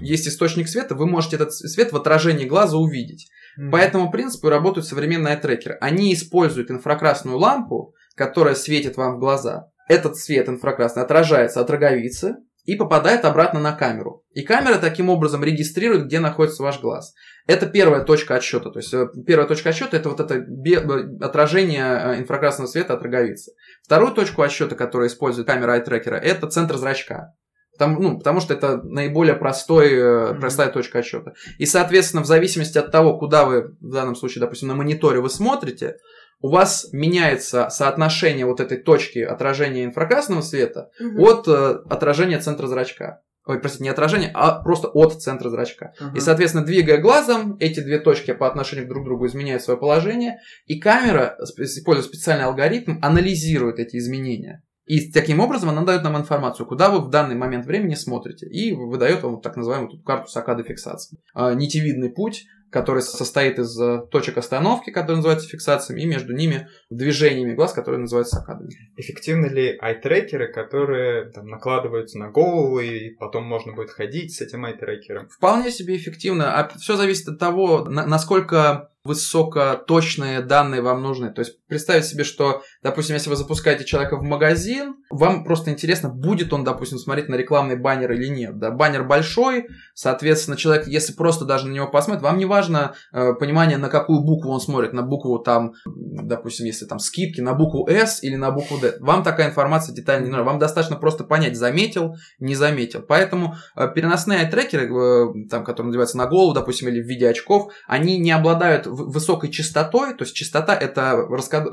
[0.00, 3.28] есть источник света, вы можете этот свет в отражении глаза увидеть.
[3.58, 3.70] Mm-hmm.
[3.70, 5.78] По этому принципу работают современные трекеры.
[5.80, 9.68] Они используют инфракрасную лампу, которая светит вам в глаза.
[9.88, 14.24] Этот свет инфракрасный отражается от роговицы и попадает обратно на камеру.
[14.32, 17.14] И камера таким образом регистрирует, где находится ваш глаз.
[17.46, 18.70] Это первая точка отсчета.
[18.70, 23.02] То есть э, первая точка отсчета это вот это э, отражение э, инфракрасного света от
[23.02, 23.52] роговицы.
[23.84, 27.34] Вторую точку отсчета, которую использует камера eye-трекера, это центр зрачка.
[27.72, 30.40] Потому, ну, потому что это наиболее простой, mm-hmm.
[30.40, 31.34] простая точка отсчета.
[31.58, 35.28] И, соответственно, в зависимости от того, куда вы, в данном случае, допустим, на мониторе вы
[35.28, 35.98] смотрите,
[36.40, 41.18] у вас меняется соотношение вот этой точки отражения инфракрасного света mm-hmm.
[41.18, 43.22] от э, отражения центра зрачка.
[43.46, 45.92] Ой, простите, не отражение, а просто от центра зрачка.
[46.00, 46.16] Uh-huh.
[46.16, 50.40] И, соответственно, двигая глазом, эти две точки по отношению друг к другу изменяют свое положение,
[50.66, 54.64] и камера, используя специальный алгоритм, анализирует эти изменения.
[54.86, 58.72] И таким образом она дает нам информацию, куда вы в данный момент времени смотрите, и
[58.72, 61.18] выдает вам так называемую тут карту сакады фиксации.
[61.32, 66.68] А, нитевидный путь, который состоит из э, точек остановки, которые называются фиксациями, и между ними
[66.90, 68.70] движениями глаз, которые называются сакадами.
[68.96, 74.64] Эффективны ли ай-трекеры, которые там, накладываются на голову, и потом можно будет ходить с этим
[74.64, 75.28] ай-трекером?
[75.28, 76.58] Вполне себе эффективно.
[76.58, 81.32] А все зависит от того, насколько высокоточные данные вам нужны.
[81.32, 86.08] То есть представить себе, что, допустим, если вы запускаете человека в магазин, вам просто интересно,
[86.08, 88.60] будет он, допустим, смотреть на рекламный баннер или нет.
[88.60, 88.70] Да?
[88.70, 93.76] Баннер большой, соответственно, человек, если просто даже на него посмотрит, вам не важно э, понимание,
[93.76, 98.22] на какую букву он смотрит, на букву там, допустим, если там скидки, на букву S
[98.22, 98.98] или на букву D.
[99.00, 100.44] Вам такая информация детально не нужна.
[100.44, 103.02] Вам достаточно просто понять, заметил, не заметил.
[103.02, 107.72] Поэтому э, переносные трекеры, э, там, которые надеваются на голову, допустим, или в виде очков,
[107.88, 111.66] они не обладают высокой частотой, то есть частота это раскад...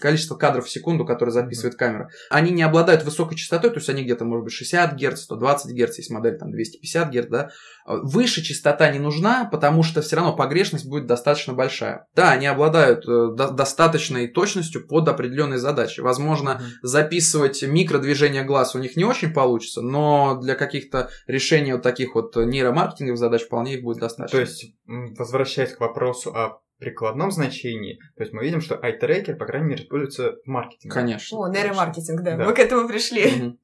[0.00, 2.08] количество кадров в секунду, которые записывает камера.
[2.30, 5.98] Они не обладают высокой частотой, то есть они где-то, может быть, 60 Гц, 120 Гц,
[5.98, 7.50] есть модель там 250 Гц, да.
[7.86, 12.06] Выше частота не нужна, потому что все равно погрешность будет достаточно большая.
[12.14, 16.00] Да, они обладают э, до- достаточной точностью под определенные задачи.
[16.00, 16.64] Возможно, mm-hmm.
[16.82, 22.34] записывать микродвижение глаз у них не очень получится, но для каких-то решений вот таких вот
[22.36, 24.38] нейромаркетинговых задач вполне их будет достаточно.
[24.38, 29.46] То есть, возвращаясь к вопросу о прикладном значении, то есть мы видим, что iTracker, по
[29.46, 30.94] крайней мере, используется в маркетинге.
[30.94, 31.38] Конечно.
[31.38, 32.44] О, нейромаркетинг, да, да.
[32.44, 33.56] мы к этому пришли.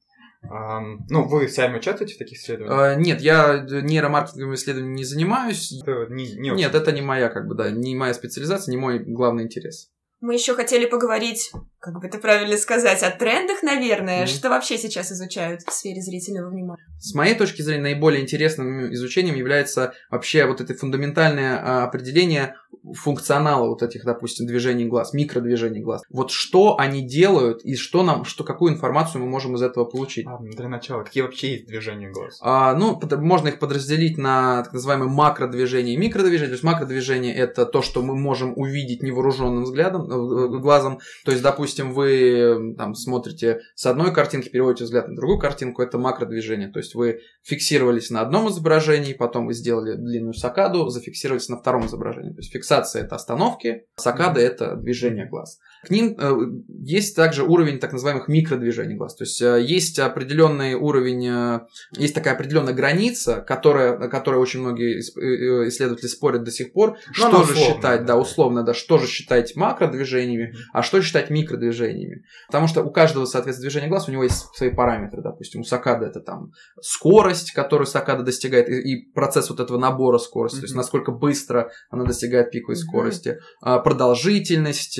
[0.42, 2.96] Um, ну, вы сами участвуете в таких исследованиях?
[2.96, 5.70] Uh, нет, я нейромаркетинговыми исследованиями не занимаюсь.
[5.82, 9.00] Это не, не нет, это не моя, как бы, да, не моя специализация, не мой
[9.00, 9.90] главный интерес.
[10.20, 14.24] Мы еще хотели поговорить, как бы это правильно сказать, о трендах, наверное.
[14.24, 14.26] Mm-hmm.
[14.26, 16.84] Что вообще сейчас изучают в сфере зрительного внимания?
[16.98, 22.54] С моей точки зрения, наиболее интересным изучением является вообще вот это фундаментальное а, определение
[22.94, 26.02] функционала вот этих, допустим, движений глаз, микродвижений глаз.
[26.10, 30.26] Вот что они делают и что нам, что, какую информацию мы можем из этого получить.
[30.26, 32.38] А, для начала, какие вообще есть движения глаз?
[32.40, 36.48] А, ну, под, можно их подразделить на так называемые макродвижения и микродвижения.
[36.48, 41.00] То есть макродвижение это то, что мы можем увидеть невооруженным взглядом, э, глазом.
[41.24, 45.98] То есть, допустим, вы там смотрите с одной картинки, переводите взгляд на другую картинку, это
[45.98, 46.68] макродвижение.
[46.68, 51.86] То есть вы фиксировались на одном изображении, потом вы сделали длинную сакаду, зафиксировались на втором
[51.86, 52.30] изображении.
[52.30, 55.58] То есть фиксация это остановки, сакада это движение глаз.
[55.82, 56.36] К ним э,
[56.82, 59.16] есть также уровень так называемых микродвижений глаз.
[59.16, 61.60] То есть э, есть определенный уровень, э,
[61.92, 67.44] есть такая определенная граница, которая, которой очень многие исследователи спорят до сих пор, Но что
[67.44, 72.24] же условно, считать, да, условно, да, что же считать макродвижениями, а что считать микродвижениями.
[72.48, 75.22] Потому что у каждого, соответственно, движения глаз у него есть свои параметры.
[75.22, 76.52] Допустим, у сакады это там
[76.82, 80.60] скорость, которую сакада достигает, и процесс вот этого набора скорости, mm-hmm.
[80.60, 82.74] то есть насколько быстро она достигает пиковой mm-hmm.
[82.76, 84.98] скорости, а, продолжительность,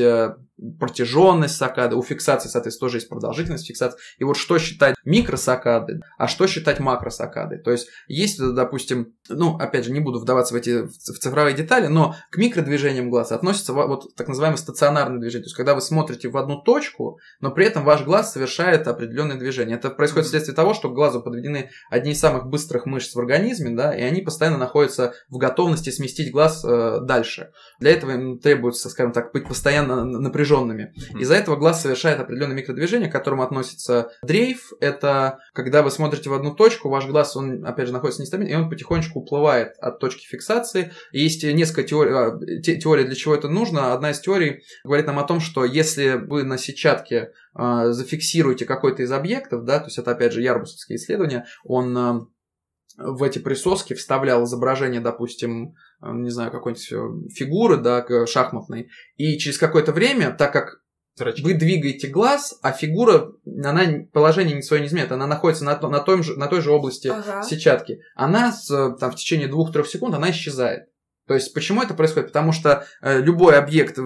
[0.79, 3.99] протяженность сакады, у фиксации, соответственно, тоже есть продолжительность фиксации.
[4.19, 7.59] И вот что считать микросакады, а что считать макросакадой.
[7.59, 11.87] То есть есть, допустим, ну, опять же, не буду вдаваться в эти в цифровые детали,
[11.87, 15.45] но к микродвижениям глаза относится вот так называемое стационарное движение.
[15.45, 19.37] То есть когда вы смотрите в одну точку, но при этом ваш глаз совершает определенное
[19.37, 19.77] движение.
[19.77, 23.71] Это происходит вследствие того, что к глазу подведены одни из самых быстрых мышц в организме,
[23.71, 27.53] да, и они постоянно находятся в готовности сместить глаз э, дальше.
[27.79, 30.93] Для этого им требуется, скажем так, быть постоянно напряженным напряженными.
[31.19, 34.73] Из-за этого глаз совершает определенное микродвижение, к которому относится дрейф.
[34.81, 38.57] Это когда вы смотрите в одну точку, ваш глаз, он, опять же, находится нестабильно, и
[38.57, 40.93] он потихонечку уплывает от точки фиксации.
[41.13, 43.93] Есть несколько теорий, а, теорий, для чего это нужно.
[43.93, 49.03] Одна из теорий говорит нам о том, что если вы на сетчатке э, зафиксируете какой-то
[49.03, 52.21] из объектов, да, то есть это, опять же, ярбусовские исследования, он э,
[52.97, 59.93] в эти присоски вставлял изображение, допустим, не знаю, какой-нибудь фигуры, да, шахматной, и через какое-то
[59.93, 60.81] время, так как
[61.17, 61.43] Зрачки.
[61.43, 66.23] вы двигаете глаз, а фигура, она положение свое не изменяет, она находится на, на, том
[66.23, 67.43] же, на той же области ага.
[67.43, 68.67] сетчатки, она с,
[68.99, 70.90] там, в течение двух-трех секунд, она исчезает.
[71.31, 72.27] То есть почему это происходит?
[72.31, 73.97] Потому что э, любой объект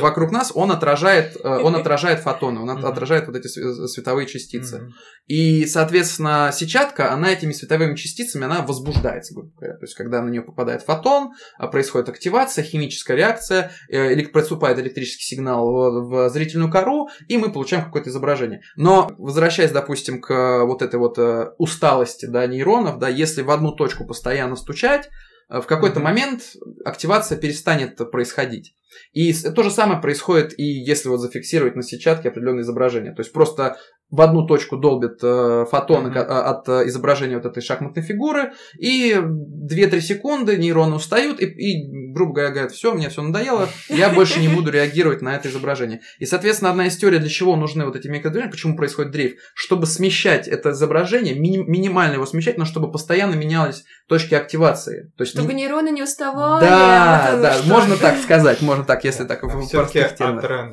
[0.00, 4.90] вокруг нас, он отражает, э, он отражает фотоны, он отражает вот эти световые частицы.
[5.26, 9.74] И, соответственно, сетчатка, она этими световыми частицами, она возбуждается, грубо говоря.
[9.74, 15.24] То есть когда на нее попадает фотон, а, происходит активация, химическая реакция, э, поступает электрический
[15.24, 18.62] сигнал в зрительную кору, и мы получаем какое-то изображение.
[18.74, 21.18] Но, возвращаясь, допустим, к вот этой вот
[21.58, 25.10] усталости да, нейронов, да, если в одну точку постоянно стучать,
[25.48, 28.74] в какой-то момент активация перестанет происходить.
[29.12, 33.14] И то же самое происходит и если вот зафиксировать на сетчатке определенное изображение.
[33.14, 33.78] То есть просто
[34.10, 36.24] в одну точку долбит э, фотоны mm-hmm.
[36.24, 42.32] от э, изображения вот этой шахматной фигуры, и 2-3 секунды нейроны устают, и, и грубо
[42.32, 46.00] говоря, говорят, все, мне все надоело, я больше не буду реагировать на это изображение.
[46.18, 49.86] И, соответственно, одна из теорий, для чего нужны вот эти микродвижения, почему происходит дрейф, чтобы
[49.86, 55.12] смещать это изображение, ми- минимально его смещать, но чтобы постоянно менялись точки активации.
[55.18, 55.64] То есть чтобы не...
[55.64, 56.64] нейроны не уставали.
[56.64, 57.68] Да, да, что...
[57.68, 60.72] можно так сказать, можно так, если так в простых терминах.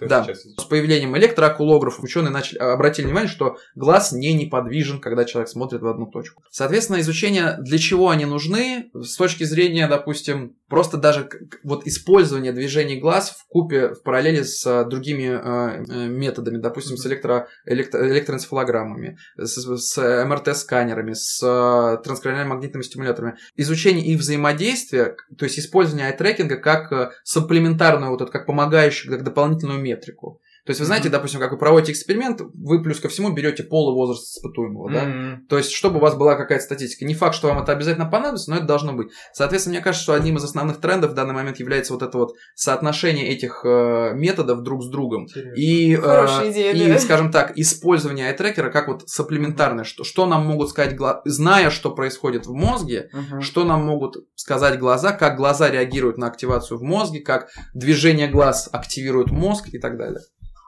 [0.00, 0.34] да, да.
[0.34, 5.86] С появлением электроокулографов ученые начали обратили внимание, что глаз не неподвижен, когда человек смотрит в
[5.86, 6.42] одну точку.
[6.50, 11.28] Соответственно, изучение, для чего они нужны, с точки зрения, допустим, просто даже
[11.64, 16.96] вот использование движений глаз в купе, в параллели с а, другими э, э, методами, допустим,
[16.96, 23.36] с электро, электро, электроэнцефалограммами, с, с МРТ-сканерами, с э, транскраниальными магнитными стимуляторами.
[23.56, 29.80] Изучение их взаимодействия, то есть использование айтрекинга как сапплементарную, вот это, как помогающую, как дополнительную
[29.80, 30.40] метрику.
[30.66, 31.12] То есть, вы знаете, mm-hmm.
[31.12, 35.04] допустим, как вы проводите эксперимент, вы плюс ко всему берете пол и возраст испытуемого, да?
[35.04, 35.36] Mm-hmm.
[35.48, 37.04] То есть, чтобы у вас была какая-то статистика.
[37.04, 39.08] Не факт, что вам это обязательно понадобится, но это должно быть.
[39.32, 42.34] Соответственно, мне кажется, что одним из основных трендов в данный момент является вот это вот
[42.54, 45.26] соотношение этих э, методов друг с другом.
[45.56, 46.98] И, э, идея, и да?
[46.98, 49.84] скажем так, использование айтрекера как вот сапплементарное.
[49.84, 53.40] Что, что нам могут сказать, гла- зная, что происходит в мозге, mm-hmm.
[53.40, 58.68] что нам могут сказать глаза, как глаза реагируют на активацию в мозге, как движение глаз
[58.72, 60.20] активирует мозг и так далее.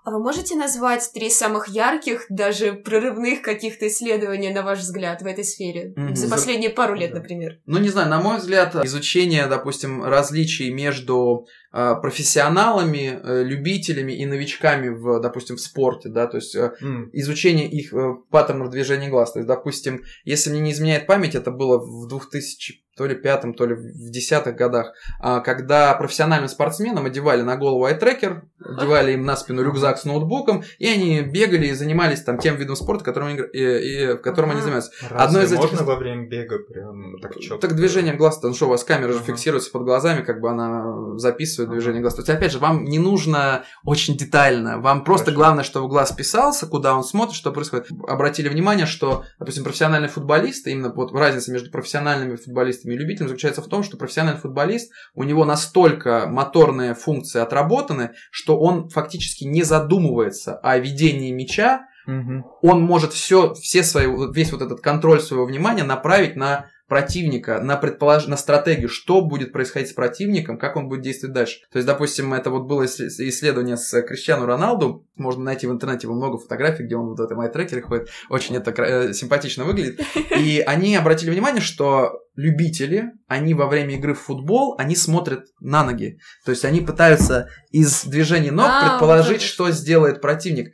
[0.04, 5.26] А вы можете назвать три самых ярких, даже прорывных каких-то исследований, на ваш взгляд, в
[5.26, 5.94] этой сфере?
[5.96, 6.16] Mm-hmm.
[6.16, 7.60] За последние пару лет, например.
[7.66, 14.88] Ну, не знаю, на мой взгляд, изучение, допустим, различий между профессионалами, э, любителями и новичками
[14.88, 17.10] в, допустим, в спорте, да, то есть mm.
[17.12, 17.92] изучение их
[18.30, 19.32] паттернов движения глаз.
[19.32, 23.54] То есть, допустим, если мне не изменяет память, это было в 2000 то ли пятом,
[23.54, 29.24] то ли в десятых годах, а, когда профессиональным спортсменам одевали на голову айтрекер, одевали им
[29.24, 33.28] на спину рюкзак с ноутбуком, и они бегали и занимались там тем видом спорта, которым
[33.28, 34.92] они, и, и, в котором они занимаются.
[35.08, 35.70] Разве Одно из этих...
[35.70, 37.66] можно во время бега прям так четко?
[37.66, 41.16] Так движением глаз, там что, у вас камера же фиксируется под глазами, как бы она
[41.16, 42.14] записывает соответствует движению глаз.
[42.14, 44.80] То есть, опять же, вам не нужно очень детально.
[44.80, 45.38] Вам просто Хорошо.
[45.38, 47.88] главное, чтобы глаз писался, куда он смотрит, что происходит.
[48.06, 53.62] Обратили внимание, что, допустим, профессиональный футболист, именно вот разница между профессиональными футболистами и любителями заключается
[53.62, 59.62] в том, что профессиональный футболист, у него настолько моторные функции отработаны, что он фактически не
[59.62, 62.58] задумывается о ведении мяча, Угу.
[62.62, 67.78] Он может все, все свои, весь вот этот контроль своего внимания направить на противника, на,
[67.78, 68.26] предполож...
[68.26, 71.60] на стратегию, что будет происходить с противником, как он будет действовать дальше.
[71.72, 76.36] То есть, допустим, это вот было исследование с Криштиану Роналду, можно найти в интернете много
[76.36, 80.02] фотографий, где он вот в этом айтрекере ходит, очень это э, симпатично выглядит.
[80.38, 85.84] И они обратили внимание, что любители, они во время игры в футбол, они смотрят на
[85.84, 86.18] ноги.
[86.44, 90.72] То есть они пытаются из движения ног а, предположить, вот что сделает противник.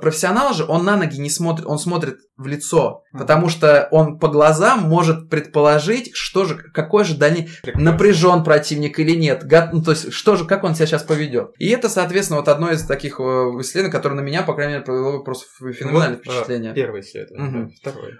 [0.00, 4.28] Профессионал же, он на ноги не смотрит, он смотрит в лицо, потому что он по
[4.28, 10.12] глазам может предположить, что же, какой же дальний напряжен противник или нет, ну, то есть
[10.12, 11.52] что же, как он себя сейчас поведет.
[11.58, 14.84] И это, соответственно, вот одно из таких э, исследований, которое на меня, по крайней мере,
[14.84, 16.74] произвело просто феноменальное вот, впечатление.
[16.74, 17.72] Первое исследование, угу.
[17.80, 18.18] второе.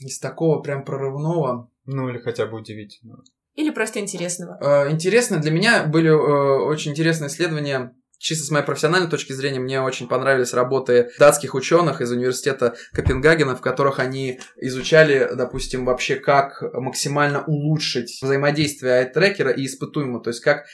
[0.00, 1.70] Из такого прям прорывного.
[1.84, 3.24] Ну или хотя бы удивительного.
[3.54, 4.58] Или просто интересного.
[4.60, 9.58] Э, интересно, для меня были э, очень интересные исследования чисто с моей профессиональной точки зрения,
[9.58, 16.16] мне очень понравились работы датских ученых из университета Копенгагена, в которых они изучали, допустим, вообще
[16.16, 20.66] как максимально улучшить взаимодействие айтрекера и испытуемого, то есть как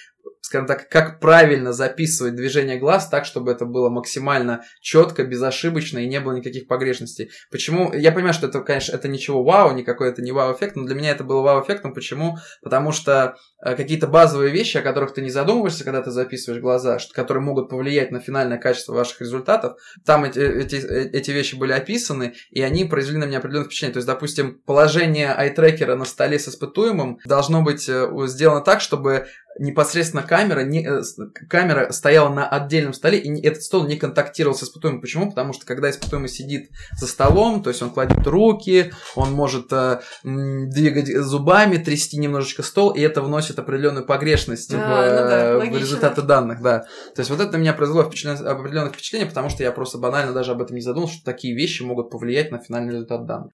[0.49, 6.09] скажем так, как правильно записывать движение глаз так, чтобы это было максимально четко, безошибочно и
[6.09, 7.31] не было никаких погрешностей.
[7.51, 7.93] Почему?
[7.93, 11.11] Я понимаю, что это, конечно, это ничего вау, никакой это не вау-эффект, но для меня
[11.11, 11.93] это было вау-эффектом.
[11.93, 12.39] Почему?
[12.63, 16.97] Потому что э, какие-то базовые вещи, о которых ты не задумываешься, когда ты записываешь глаза,
[17.13, 22.33] которые могут повлиять на финальное качество ваших результатов, там эти, эти, эти вещи были описаны,
[22.51, 23.93] и они произвели на меня определенное впечатление.
[23.93, 29.27] То есть, допустим, положение айтрекера на столе с испытуемым должно быть э, сделано так, чтобы
[29.59, 31.03] непосредственно камера, не, э,
[31.49, 35.01] камера стояла на отдельном столе, и этот стол не контактировал с испытуемым.
[35.01, 35.31] Почему?
[35.31, 40.01] Потому что когда испытуемый сидит за столом, то есть он кладет руки, он может э,
[40.25, 44.87] двигать зубами, трясти немножечко стол, и это вносит определенную погрешность а, в, ну
[45.29, 46.81] да, э, в результаты данных, да.
[47.15, 50.33] То есть вот это на меня произвело впечатление, определенное впечатление, потому что я просто банально
[50.33, 53.53] даже об этом не задумался, что такие вещи могут повлиять на финальный результат данных.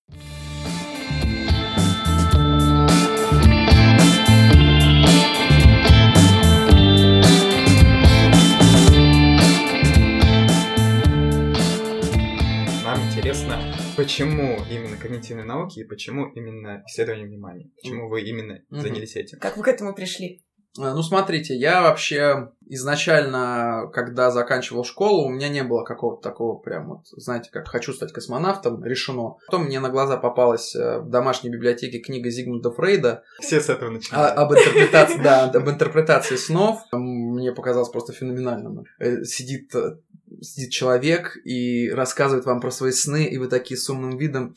[13.96, 17.70] Почему именно когнитивные науки и почему именно исследование внимания?
[17.80, 19.38] Почему вы именно занялись этим?
[19.38, 20.44] Как вы к этому пришли?
[20.76, 26.58] А, ну, смотрите, я вообще изначально, когда заканчивал школу, у меня не было какого-то такого
[26.58, 29.36] прям вот, знаете, как хочу стать космонавтом, решено.
[29.46, 33.22] Потом мне на глаза попалась э, в домашней библиотеке книга Зигмунда Фрейда.
[33.40, 34.36] Все с этого начинают.
[34.36, 36.80] А, об интерпретации, да, об интерпретации снов.
[36.90, 38.84] Мне показалось просто феноменальным.
[38.98, 39.98] Э, сидит э,
[40.44, 44.54] сидит человек и рассказывает вам про свои сны, и вы такие с умным видом.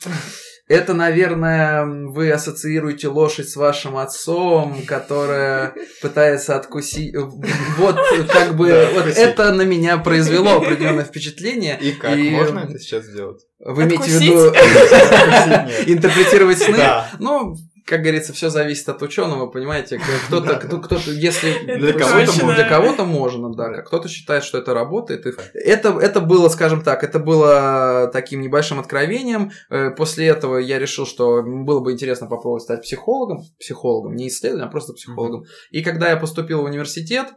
[0.68, 7.16] Это, наверное, вы ассоциируете лошадь с вашим отцом, которая пытается откусить.
[7.16, 7.98] Вот,
[8.28, 11.80] как бы, да, вот это на меня произвело определенное впечатление.
[11.80, 12.30] И как и...
[12.32, 13.46] можно это сейчас сделать?
[13.60, 14.48] Вы имеете в виду
[15.92, 16.78] интерпретировать сны?
[16.78, 17.10] Да.
[17.20, 17.56] Ну,
[17.88, 23.06] как говорится, все зависит от ученого, понимаете, кто-то, кто, кто-то, если для кого-то, для кого-то
[23.06, 25.26] можно, да, кто-то считает, что это работает.
[25.26, 29.52] И это, это было, скажем так, это было таким небольшим откровением.
[29.70, 34.68] Э, после этого я решил, что было бы интересно попробовать стать психологом, психологом, не исследователем,
[34.68, 35.46] а просто психологом.
[35.72, 37.28] И когда я поступил в университет,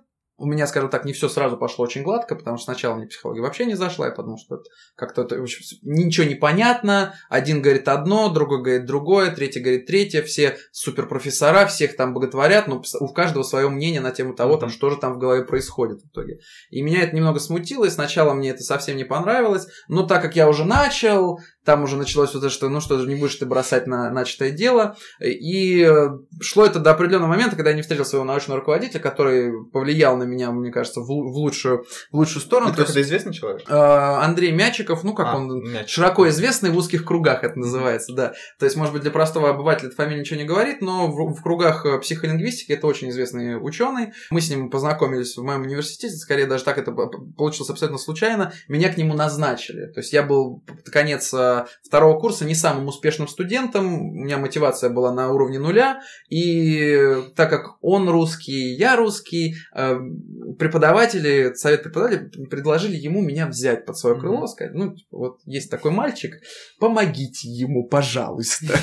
[0.40, 3.42] у меня, скажем так, не все сразу пошло очень гладко, потому что сначала мне психология
[3.42, 4.62] вообще не зашла, я подумал, что
[4.96, 5.28] как-то
[5.82, 11.94] ничего не понятно, один говорит одно, другой говорит другое, третий говорит третье, все суперпрофессора, всех
[11.94, 15.18] там боготворят, но у каждого свое мнение на тему того, там, что же там в
[15.18, 16.38] голове происходит в итоге.
[16.70, 20.36] И меня это немного смутило, и сначала мне это совсем не понравилось, но так как
[20.36, 21.38] я уже начал,
[21.70, 24.50] там уже началось вот это, что ну что же, не будешь ты бросать на начатое
[24.50, 24.96] дело.
[25.20, 26.08] И э,
[26.40, 30.24] шло это до определенного момента, когда я не встретил своего научного руководителя, который повлиял на
[30.24, 32.72] меня, мне кажется, в, в, лучшую, в лучшую сторону.
[32.72, 33.62] Это, это известный человек?
[33.68, 35.88] Э, Андрей Мячиков, ну как а, он, Мячиков.
[35.90, 38.32] широко известный в узких кругах это называется, да.
[38.58, 41.40] То есть, может быть, для простого обывателя эта фамилия ничего не говорит, но в, в
[41.40, 44.12] кругах э, психолингвистики это очень известный ученый.
[44.32, 48.52] Мы с ним познакомились в моем университете, скорее даже так это получилось абсолютно случайно.
[48.66, 49.86] Меня к нему назначили.
[49.86, 51.32] То есть я был конец
[51.82, 56.98] второго курса не самым успешным студентом, у меня мотивация была на уровне нуля, и
[57.36, 59.98] так как он русский, я русский, э,
[60.58, 65.70] преподаватели, совет преподавателей предложили ему меня взять под свое крыло, сказать, ну, типа, вот есть
[65.70, 66.34] такой мальчик,
[66.78, 68.74] помогите ему, пожалуйста.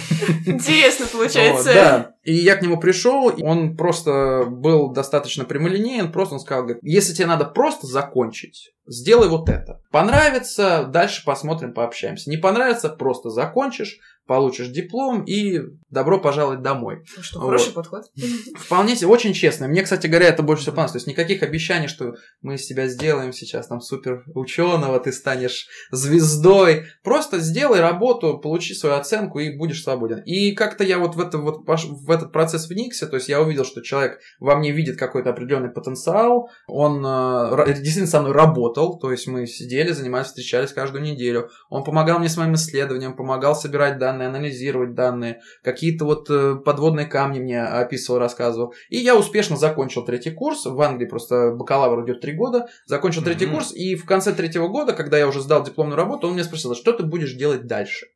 [0.46, 1.74] Интересно получается.
[1.74, 6.84] Да, и я к нему пришел, он просто был достаточно прямолинеен, просто он сказал, говорит,
[6.84, 9.80] если тебе надо просто закончить, сделай вот это.
[9.92, 12.30] Понравится, дальше посмотрим, пообщаемся.
[12.30, 17.04] Не понравится, просто закончишь, получишь диплом и добро пожаловать домой.
[17.16, 17.76] Ну что, хороший вот.
[17.76, 18.04] подход.
[18.58, 19.68] Вполне себе, очень честно.
[19.68, 20.92] Мне, кстати говоря, это больше всего понравилось.
[20.92, 25.68] То есть никаких обещаний, что мы из тебя сделаем сейчас там супер ученого, ты станешь
[25.92, 26.88] звездой.
[27.04, 30.22] Просто сделай работу, получи свою оценку и будешь свободен.
[30.26, 33.64] И как-то я вот в, это, вот в этот процесс вникся, то есть я увидел,
[33.64, 39.12] что человек во мне видит какой-то определенный потенциал, он э, действительно со мной работал, то
[39.12, 41.50] есть мы сидели, занимались, встречались каждую неделю.
[41.70, 46.56] Он помогал мне с моим исследованием, помогал собирать данные данные, анализировать данные, какие-то вот э,
[46.56, 48.74] подводные камни мне описывал, рассказывал.
[48.90, 50.66] И я успешно закончил третий курс.
[50.66, 52.68] В Англии просто бакалавр идет три года.
[52.86, 53.54] Закончил третий mm-hmm.
[53.54, 56.76] курс, и в конце третьего года, когда я уже сдал дипломную работу, он меня спросил,
[56.76, 58.08] что ты будешь делать дальше?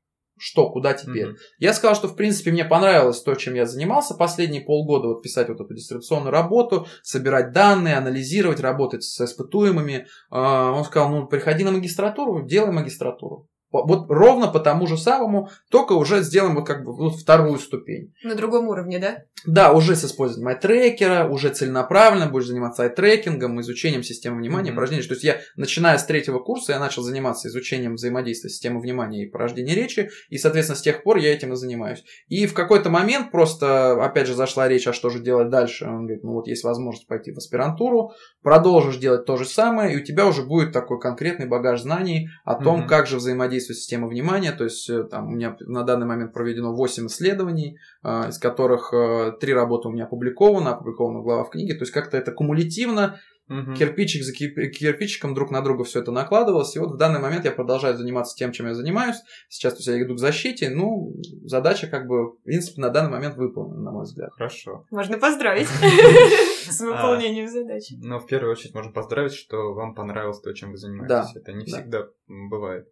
[0.44, 1.28] что, куда теперь.
[1.28, 1.60] Mm-hmm.
[1.60, 5.50] Я сказал, что, в принципе, мне понравилось то, чем я занимался последние полгода, вот писать
[5.50, 10.08] вот эту диссертационную работу, собирать данные, анализировать, работать с испытуемыми.
[10.32, 13.51] А, он сказал, ну, приходи на магистратуру, делай магистратуру.
[13.72, 18.14] Вот ровно по тому же самому, только уже сделаем вот как бы вот вторую ступень.
[18.24, 19.24] На другом уровне, да?
[19.46, 24.76] Да, уже с использованием айтрекера, уже целенаправленно будешь заниматься айтрекингом, изучением системы внимания, mm-hmm.
[24.76, 25.04] порождения.
[25.04, 29.30] То есть я, начиная с третьего курса, я начал заниматься изучением взаимодействия системы внимания и
[29.30, 32.04] порождения речи, и, соответственно, с тех пор я этим и занимаюсь.
[32.28, 35.86] И в какой-то момент просто, опять же, зашла речь, а что же делать дальше.
[35.86, 38.12] Он говорит, ну вот есть возможность пойти в аспирантуру,
[38.44, 42.56] продолжишь делать то же самое, и у тебя уже будет такой конкретный багаж знаний о
[42.56, 42.88] том, mm-hmm.
[42.88, 44.52] как же взаимодействовать взаимодействие системы внимания.
[44.52, 48.92] То есть э, там у меня на данный момент проведено 8 исследований, а, из которых
[48.92, 51.76] 3 э, работы у меня опубликованы, опубликована глава в книге.
[51.76, 53.20] То есть как-то это кумулятивно
[53.52, 53.74] угу.
[53.74, 57.52] кирпичик за кирпичиком друг на друга все это накладывалось, и вот в данный момент я
[57.52, 59.18] продолжаю заниматься тем, чем я занимаюсь.
[59.50, 63.12] Сейчас то есть, я иду к защите, ну, задача как бы, в принципе, на данный
[63.12, 64.32] момент выполнена, на мой взгляд.
[64.34, 64.86] Хорошо.
[64.92, 65.68] Можно поздравить
[66.70, 67.96] с выполнением задачи.
[68.02, 71.36] Но в первую очередь можно поздравить, что вам понравилось то, чем вы занимаетесь.
[71.36, 72.88] Это не всегда бывает.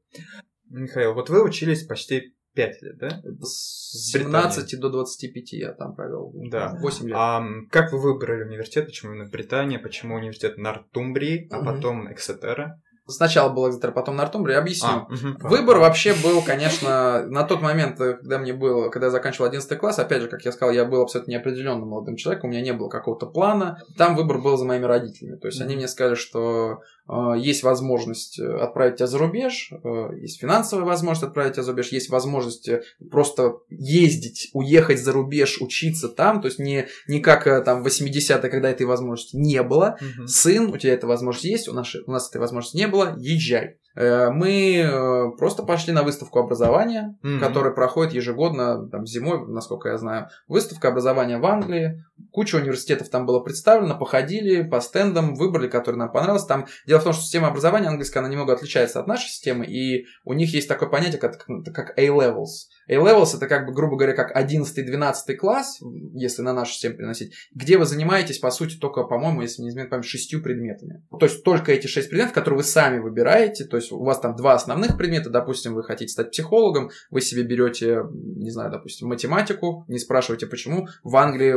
[0.69, 3.21] Михаил, вот вы учились почти 5 лет, да?
[3.41, 6.31] С 17 до 25 я там провел.
[6.49, 6.75] Да.
[6.79, 7.15] 8 лет.
[7.17, 8.87] А как вы выбрали университет?
[8.87, 9.79] Почему именно Британия?
[9.79, 12.81] Почему университет Нортумбрии, а потом Эксетера?
[13.07, 14.53] Сначала был Экзетер, потом Нортумбри.
[14.53, 14.87] Объясню.
[14.87, 19.47] А, угу, Выбор вообще был, конечно, на тот момент, когда мне было, когда я заканчивал
[19.47, 22.61] 11 класс, опять же, как я сказал, я был абсолютно неопределенным молодым человеком, у меня
[22.61, 23.81] не было какого-то плана.
[23.97, 25.37] Там выбор был за моими родителями.
[25.37, 26.98] То есть они мне сказали, что Э,
[27.37, 31.91] есть возможность э, отправить тебя за рубеж, э, есть финансовая возможность отправить тебя за рубеж,
[31.91, 32.69] есть возможность
[33.09, 38.49] просто ездить, уехать за рубеж, учиться там, то есть не, не как там в 80-е,
[38.49, 39.97] когда этой возможности не было.
[39.99, 40.27] Угу.
[40.27, 43.77] Сын, у тебя эта возможность есть, у нас, у нас этой возможности не было, езжай.
[43.99, 50.27] Мы просто пошли на выставку образования, mm которая проходит ежегодно, там, зимой, насколько я знаю.
[50.47, 52.03] Выставка образования в Англии.
[52.31, 56.47] Куча университетов там было представлено, походили по стендам, выбрали, который нам понравился.
[56.47, 59.65] Там дело Дело в том, что система образования английская, она немного отличается от нашей системы,
[59.65, 62.67] и у них есть такое понятие, как, как A-levels.
[62.89, 65.79] A-levels это как бы, грубо говоря, как 11-12 класс,
[66.13, 69.89] если на нашу систему переносить, где вы занимаетесь, по сути, только, по-моему, если не изменить
[69.89, 71.03] память, шестью предметами.
[71.11, 74.35] То есть только эти шесть предметов, которые вы сами выбираете, то есть у вас там
[74.35, 79.85] два основных предмета, допустим, вы хотите стать психологом, вы себе берете, не знаю, допустим, математику,
[79.87, 80.87] не спрашивайте почему.
[81.03, 81.55] В Англии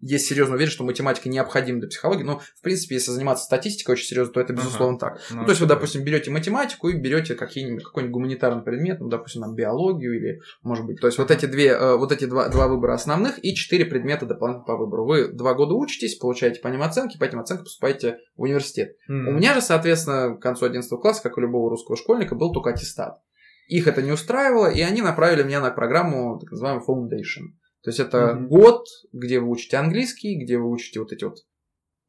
[0.00, 4.06] есть серьезно уверен, что математика необходима для психологии, но, в принципе, если заниматься статистикой очень
[4.06, 5.14] серьезно, то это, безусловно, ага.
[5.14, 5.22] так.
[5.30, 9.42] Ну, ну, то есть вы, допустим, берете математику и берете какой-нибудь гуманитарный предмет, ну, допустим,
[9.42, 11.00] там, биологию или может быть.
[11.00, 14.26] То есть вот эти, две, э, вот эти два, два выбора основных и четыре предмета
[14.26, 15.06] дополнительно по выбору.
[15.06, 18.96] Вы два года учитесь, получаете по ним оценки, по этим оценкам поступаете в университет.
[19.08, 19.28] Mm.
[19.28, 22.70] У меня же, соответственно, к концу 11 класса, как у любого русского школьника, был только
[22.70, 23.20] аттестат.
[23.68, 27.54] Их это не устраивало, и они направили меня на программу, так называемую Foundation.
[27.82, 28.46] То есть это mm-hmm.
[28.46, 31.36] год, где вы учите английский, где вы учите вот эти вот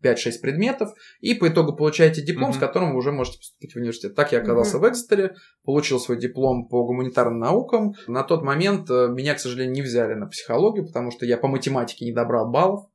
[0.06, 0.90] 5-6 предметов,
[1.20, 2.56] и по итогу получаете диплом, mm-hmm.
[2.56, 4.16] с которым вы уже можете поступить в университет.
[4.16, 4.82] Так я оказался mm-hmm.
[4.82, 7.94] в Экстере, получил свой диплом по гуманитарным наукам.
[8.08, 11.48] На тот момент э, меня, к сожалению, не взяли на психологию, потому что я по
[11.48, 12.86] математике не добрал баллов.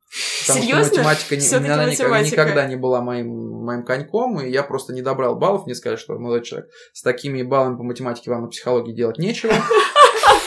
[0.46, 0.84] Потому Серьезно?
[0.86, 2.32] что математика, не, она математика.
[2.32, 5.66] никогда не была моим, моим коньком, и я просто не добрал баллов.
[5.66, 9.52] Мне сказали, что молодой человек, с такими баллами по математике вам на психологии делать нечего.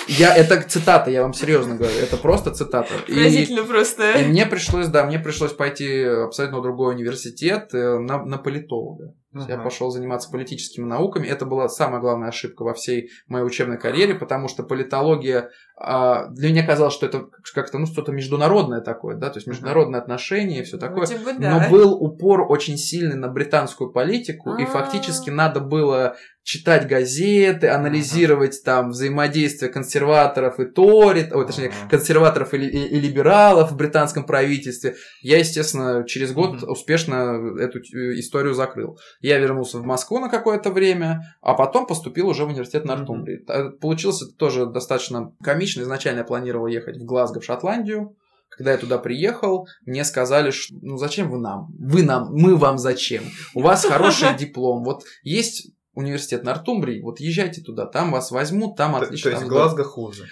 [0.08, 2.94] Я, это цитата, я вам серьезно говорю, это просто цитата.
[3.08, 4.12] Поразительно и, просто.
[4.14, 9.14] И мне пришлось, да, мне пришлось пойти абсолютно в другой университет э, на, на политолога.
[9.34, 9.46] Uh-huh.
[9.48, 11.28] Я пошел заниматься политическими науками.
[11.28, 16.50] Это была самая главная ошибка во всей моей учебной карьере, потому что политология а, для
[16.50, 20.04] меня казалось, что это как-то ну что-то международное такое, да, то есть международные uh-huh.
[20.04, 21.08] отношения и все такое.
[21.08, 21.60] Вроде бы, да.
[21.60, 24.62] Но был упор очень сильный на британскую политику, А-а-а.
[24.62, 28.66] и фактически надо было читать газеты, анализировать uh-huh.
[28.66, 31.90] там взаимодействие консерваторов и Тори, ой, точнее, uh-huh.
[31.90, 34.96] консерваторов и, и, и либералов в британском правительстве.
[35.22, 36.68] Я, естественно, через год uh-huh.
[36.68, 39.00] успешно эту э, историю закрыл.
[39.24, 43.46] Я вернулся в Москву на какое-то время, а потом поступил уже в университет Нортумбрии.
[43.48, 43.72] Uh-huh.
[43.72, 45.82] Получился тоже достаточно комично.
[45.82, 48.18] Изначально я планировал ехать в Глазго, в Шотландию.
[48.50, 51.74] Когда я туда приехал, мне сказали, что ну зачем вы нам?
[51.80, 53.24] Вы нам, мы вам зачем?
[53.56, 54.84] У вас хороший диплом.
[54.84, 59.32] Вот есть университет Нортумбрии, вот езжайте туда, там вас возьмут, там отлично.
[59.32, 60.28] То есть Глазго хуже.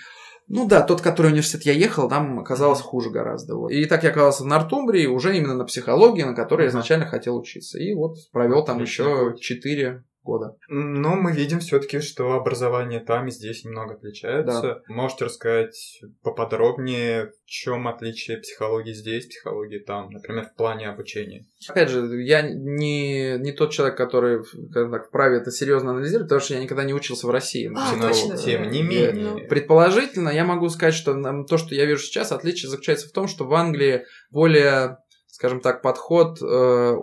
[0.53, 3.55] Ну да, тот, который университет я ехал, там оказалось хуже гораздо.
[3.55, 3.71] Вот.
[3.71, 7.37] И так я оказался в Нортумбрии уже именно на психологии, на которой я изначально хотел
[7.37, 7.79] учиться.
[7.79, 10.55] И вот провел там еще 4 года.
[10.67, 14.61] Но мы видим все-таки, что образование там и здесь немного отличается.
[14.61, 14.81] Да.
[14.87, 21.45] Можете рассказать поподробнее, в чем отличие психологии здесь, психологии там, например, в плане обучения?
[21.67, 24.43] Опять же, я не, не тот человек, который
[24.73, 27.71] так, вправе это серьезно анализировать, потому что я никогда не учился в России.
[27.75, 28.37] А, но, точно.
[28.37, 29.47] Тем не менее.
[29.47, 31.13] Предположительно, я могу сказать, что
[31.43, 34.97] то, что я вижу сейчас, отличие заключается в том, что в Англии более,
[35.27, 36.95] скажем так, подход э,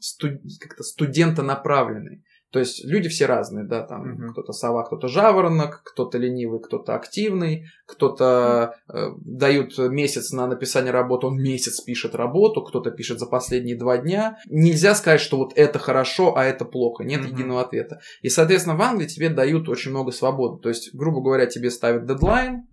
[0.00, 2.24] студ, как-то студента направленный.
[2.50, 4.32] То есть люди все разные, да, там mm-hmm.
[4.32, 11.26] кто-то сова, кто-то жаворонок, кто-то ленивый, кто-то активный, кто-то э, дают месяц на написание работы,
[11.26, 14.38] он месяц пишет работу, кто-то пишет за последние два дня.
[14.48, 17.04] Нельзя сказать, что вот это хорошо, а это плохо.
[17.04, 17.32] Нет mm-hmm.
[17.32, 18.00] единого ответа.
[18.22, 20.62] И, соответственно, в Англии тебе дают очень много свободы.
[20.62, 22.66] То есть, грубо говоря, тебе ставят дедлайн,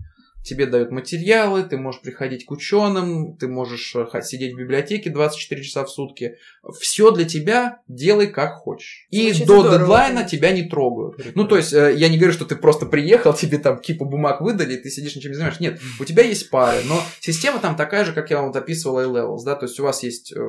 [0.45, 5.63] тебе дают материалы, ты можешь приходить к ученым, ты можешь э, сидеть в библиотеке 24
[5.63, 6.37] часа в сутки.
[6.79, 9.07] Все для тебя делай как хочешь.
[9.09, 9.79] И Очень до здорово.
[9.79, 11.35] дедлайна тебя не трогают.
[11.35, 14.41] Ну, то есть, э, я не говорю, что ты просто приехал, тебе там кипу бумаг
[14.41, 15.63] выдали, и ты сидишь ничем не занимаешься.
[15.63, 18.99] Нет, у тебя есть пары, но система там такая же, как я вам вот описывал
[18.99, 20.39] A-Levels, да, то есть у вас есть э,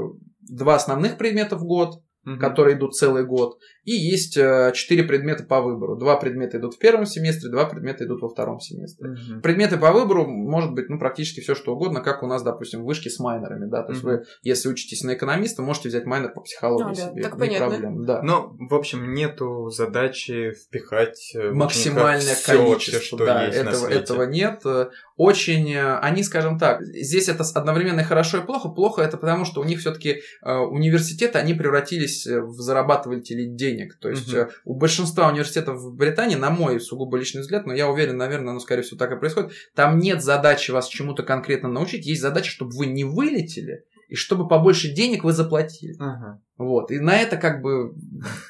[0.41, 2.41] два основных предмета в год, Мгм.
[2.41, 3.57] которые идут целый год,
[3.87, 5.95] и есть э, четыре предмета по выбору.
[5.95, 9.11] Два предмета идут в первом семестре, два предмета идут во втором семестре.
[9.11, 9.43] Мгм.
[9.43, 12.85] Предметы по выбору может быть ну, практически все что угодно, как у нас, допустим, в
[12.85, 16.41] вышке с майнерами, да, то есть вы, если учитесь на экономиста, можете взять майнер по
[16.41, 17.69] психологии А, да, себе, так не понятно.
[17.69, 18.23] проблема, да.
[18.23, 24.01] Ну, в общем, нету задачи впихать э, максимальное количество, что да, есть на этого, свете.
[24.01, 24.63] этого нет.
[24.65, 28.69] Э, Очень, они, скажем так, здесь это одновременно и хорошо, и плохо.
[28.69, 33.76] Плохо это потому, что у них все-таки университеты, они превратились в зарабатывателей денег.
[34.01, 37.89] То есть э, у большинства университетов в Британии, на мой сугубо личный взгляд, но я
[37.89, 42.07] уверен, наверное, оно, скорее всего, так и происходит, там нет задачи вас чему-то конкретно научить,
[42.07, 45.97] есть задача, чтобы вы не вылетели, и чтобы побольше денег вы заплатили.
[45.99, 46.41] Ага.
[46.59, 46.91] Вот.
[46.91, 47.93] И на это как бы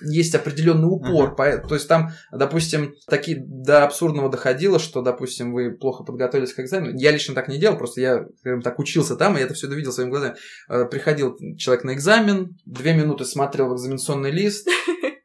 [0.00, 1.34] есть определенный упор.
[1.34, 6.60] По- То есть там, допустим, такие до абсурдного доходило, что, допустим, вы плохо подготовились к
[6.60, 6.96] экзамену.
[6.98, 9.66] Я лично так не делал, просто я, скажем так, учился там, и я это все
[9.68, 10.36] видел своими глазами.
[10.68, 14.68] Э, Приходил человек на экзамен, две минуты смотрел в экзаменационный лист,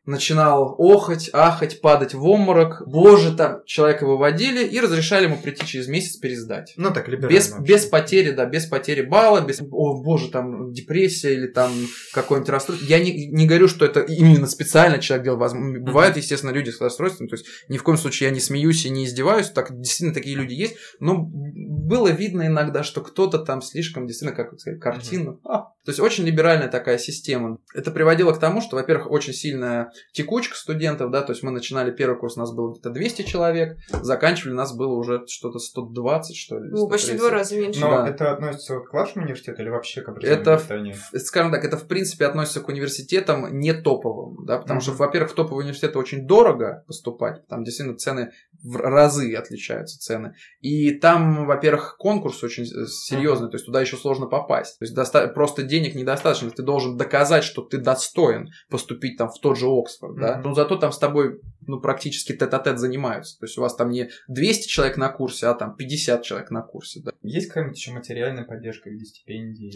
[0.05, 2.83] начинал охать, ахать, падать в обморок.
[2.87, 6.73] Боже, там человека выводили и разрешали ему прийти через месяц пересдать.
[6.75, 7.35] Ну, так, либерально.
[7.35, 7.73] Без, вообще.
[7.73, 11.71] без потери, да, без потери балла, без, о боже, там депрессия или там
[12.13, 12.85] какое-нибудь расстройство.
[12.85, 15.37] Я не, не говорю, что это именно специально человек делал.
[15.37, 18.85] Возможно, Бывают, естественно, люди с расстройством, то есть ни в коем случае я не смеюсь
[18.85, 23.61] и не издеваюсь, так действительно такие люди есть, но было видно иногда, что кто-то там
[23.61, 25.37] слишком, действительно, как сказать, картина.
[25.43, 27.57] А, то есть очень либеральная такая система.
[27.73, 31.91] Это приводило к тому, что, во-первых, очень сильная текучка студентов, да, то есть мы начинали
[31.91, 36.59] первый курс, у нас было где-то 200 человек, заканчивали, нас было уже что-то 120, что
[36.59, 36.69] ли.
[36.71, 37.19] Ну, почти в 130.
[37.19, 37.79] два раза меньше.
[37.81, 38.09] Но Да.
[38.09, 41.87] это относится к вашему университету или вообще к образованию Это в скажем так, это в
[41.87, 44.99] принципе относится к университетам не топовым, да, потому что, Мгм.
[44.99, 48.31] во-первых, в топовые университеты очень дорого поступать, там действительно цены
[48.63, 53.97] в разы отличаются цены, и там, во-первых, конкурс очень э, серьезный, то есть туда еще
[53.97, 59.17] сложно попасть, то есть доста- просто денег недостаточно, ты должен доказать, что ты достоин поступить
[59.17, 60.49] там в тот же Оксфорд, да, Мгм.
[60.49, 64.09] но зато там с тобой ну, практически тет-а-тет занимаются, то есть у вас там не
[64.27, 67.11] 200 человек на курсе, а там 50 человек на курсе, да.
[67.21, 69.71] Есть какая-нибудь еще материальная поддержка в виде стипендий?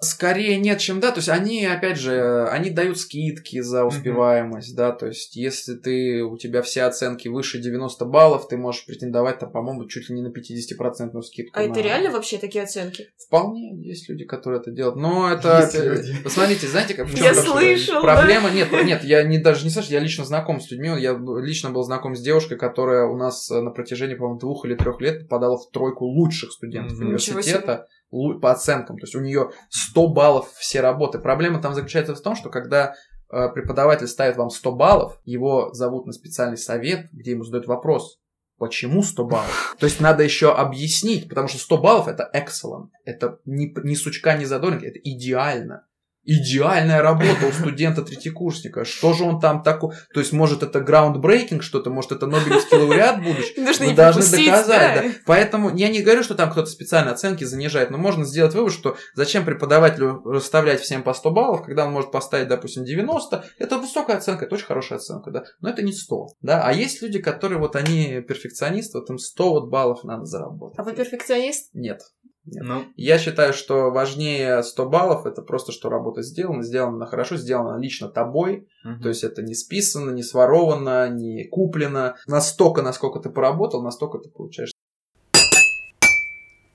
[0.00, 1.10] Скорее нет, чем да.
[1.10, 4.92] То есть они, опять же, они дают скидки за успеваемость, да.
[4.92, 9.50] То есть если ты, у тебя все оценки выше 90 баллов, ты можешь претендовать, там,
[9.50, 11.58] по-моему, чуть ли не на 50% скидку.
[11.58, 13.08] А это на- реально вообще такие оценки?
[13.26, 14.94] Вполне есть люди, которые это делают.
[14.96, 15.62] Но это...
[15.62, 16.14] Есть это- люди.
[16.22, 17.08] Посмотрите, знаете, как...
[17.08, 17.42] Я проблема?
[17.42, 18.00] слышала.
[18.00, 21.70] Проблема, нет, нет, я не даже не слышу, я лично знаком с людьми, я лично
[21.70, 25.58] был знаком с девушкой, которая у нас на протяжении, по-моему, двух или трех лет попадала
[25.58, 26.92] в тройку лучших студентов.
[27.00, 31.18] Ничего университета по оценкам, то есть у нее 100 баллов все работы.
[31.18, 32.94] Проблема там заключается в том, что когда
[33.30, 38.18] э, преподаватель ставит вам 100 баллов, его зовут на специальный совет, где ему задают вопрос,
[38.58, 39.76] почему 100 баллов?
[39.78, 44.36] То есть надо еще объяснить, потому что 100 баллов это excellent, это ни, ни сучка,
[44.36, 45.86] ни задоринка, это идеально.
[46.30, 48.84] Идеальная работа у студента-третьекурсника.
[48.84, 49.94] Что же он там такой?
[50.12, 53.64] То есть, может, это groundbreaking что-то, может, это Нобелевский лауреат будущий?
[53.64, 55.02] Должны должны доказать, да.
[55.02, 55.08] да.
[55.24, 58.98] Поэтому я не говорю, что там кто-то специально оценки занижает, но можно сделать вывод, что
[59.14, 64.18] зачем преподавателю расставлять всем по 100 баллов, когда он может поставить, допустим, 90, это высокая
[64.18, 67.58] оценка, это очень хорошая оценка, да, но это не 100, да, а есть люди, которые
[67.58, 70.78] вот они перфекционисты, вот им 100 вот баллов надо заработать.
[70.78, 71.70] А вы перфекционист?
[71.72, 72.02] Нет.
[72.50, 72.64] Нет.
[72.64, 77.78] Ну, Я считаю, что важнее 100 баллов это просто, что работа сделана, сделана хорошо, сделана
[77.78, 79.02] лично тобой, мгм.
[79.02, 82.16] то есть это не списано, не своровано, не куплено.
[82.26, 84.72] Настолько, насколько ты поработал, настолько ты получаешь.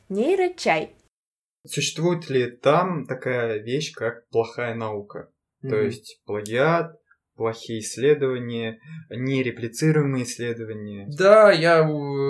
[0.10, 0.96] Нейрочай.
[1.66, 5.30] Существует ли там такая вещь, как плохая наука?
[5.62, 5.86] То Мгм.
[5.86, 7.00] есть плагиат,
[7.36, 8.80] плохие исследования,
[9.10, 11.08] нереплицируемые исследования.
[11.18, 11.88] Да, я,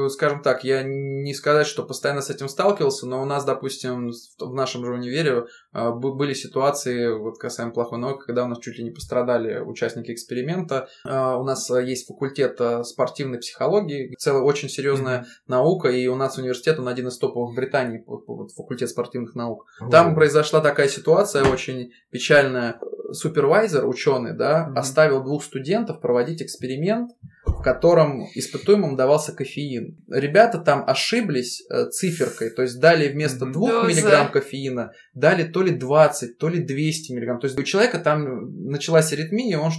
[0.10, 4.54] скажем так, я не сказать, что постоянно с этим сталкивался, но у нас, допустим, в
[4.54, 8.84] нашем же универе бы- были ситуации, вот касаемо плохой науки, когда у нас чуть ли
[8.84, 10.88] не пострадали участники эксперимента.
[11.06, 16.38] Э, У нас э, есть факультет спортивной психологии, целая очень серьезная наука, и у нас
[16.38, 19.66] университет, он один из топовых в Британии, вот- вот факультет спортивных наук.
[19.91, 22.80] Там произошла такая ситуация очень печальная.
[23.14, 24.80] Супервайзер, ученый, да, mm-hmm.
[24.80, 27.11] оставил двух студентов проводить эксперимент,
[27.46, 29.98] в котором испытуемым давался кофеин.
[30.10, 33.88] Ребята там ошиблись э, циферкой, то есть дали вместо 2 mm-hmm.
[33.88, 37.39] миллиграмм кофеина, дали то ли 20, то ли 200 миллиграмм.
[37.39, 39.72] То есть у человека там началась аритмия, он,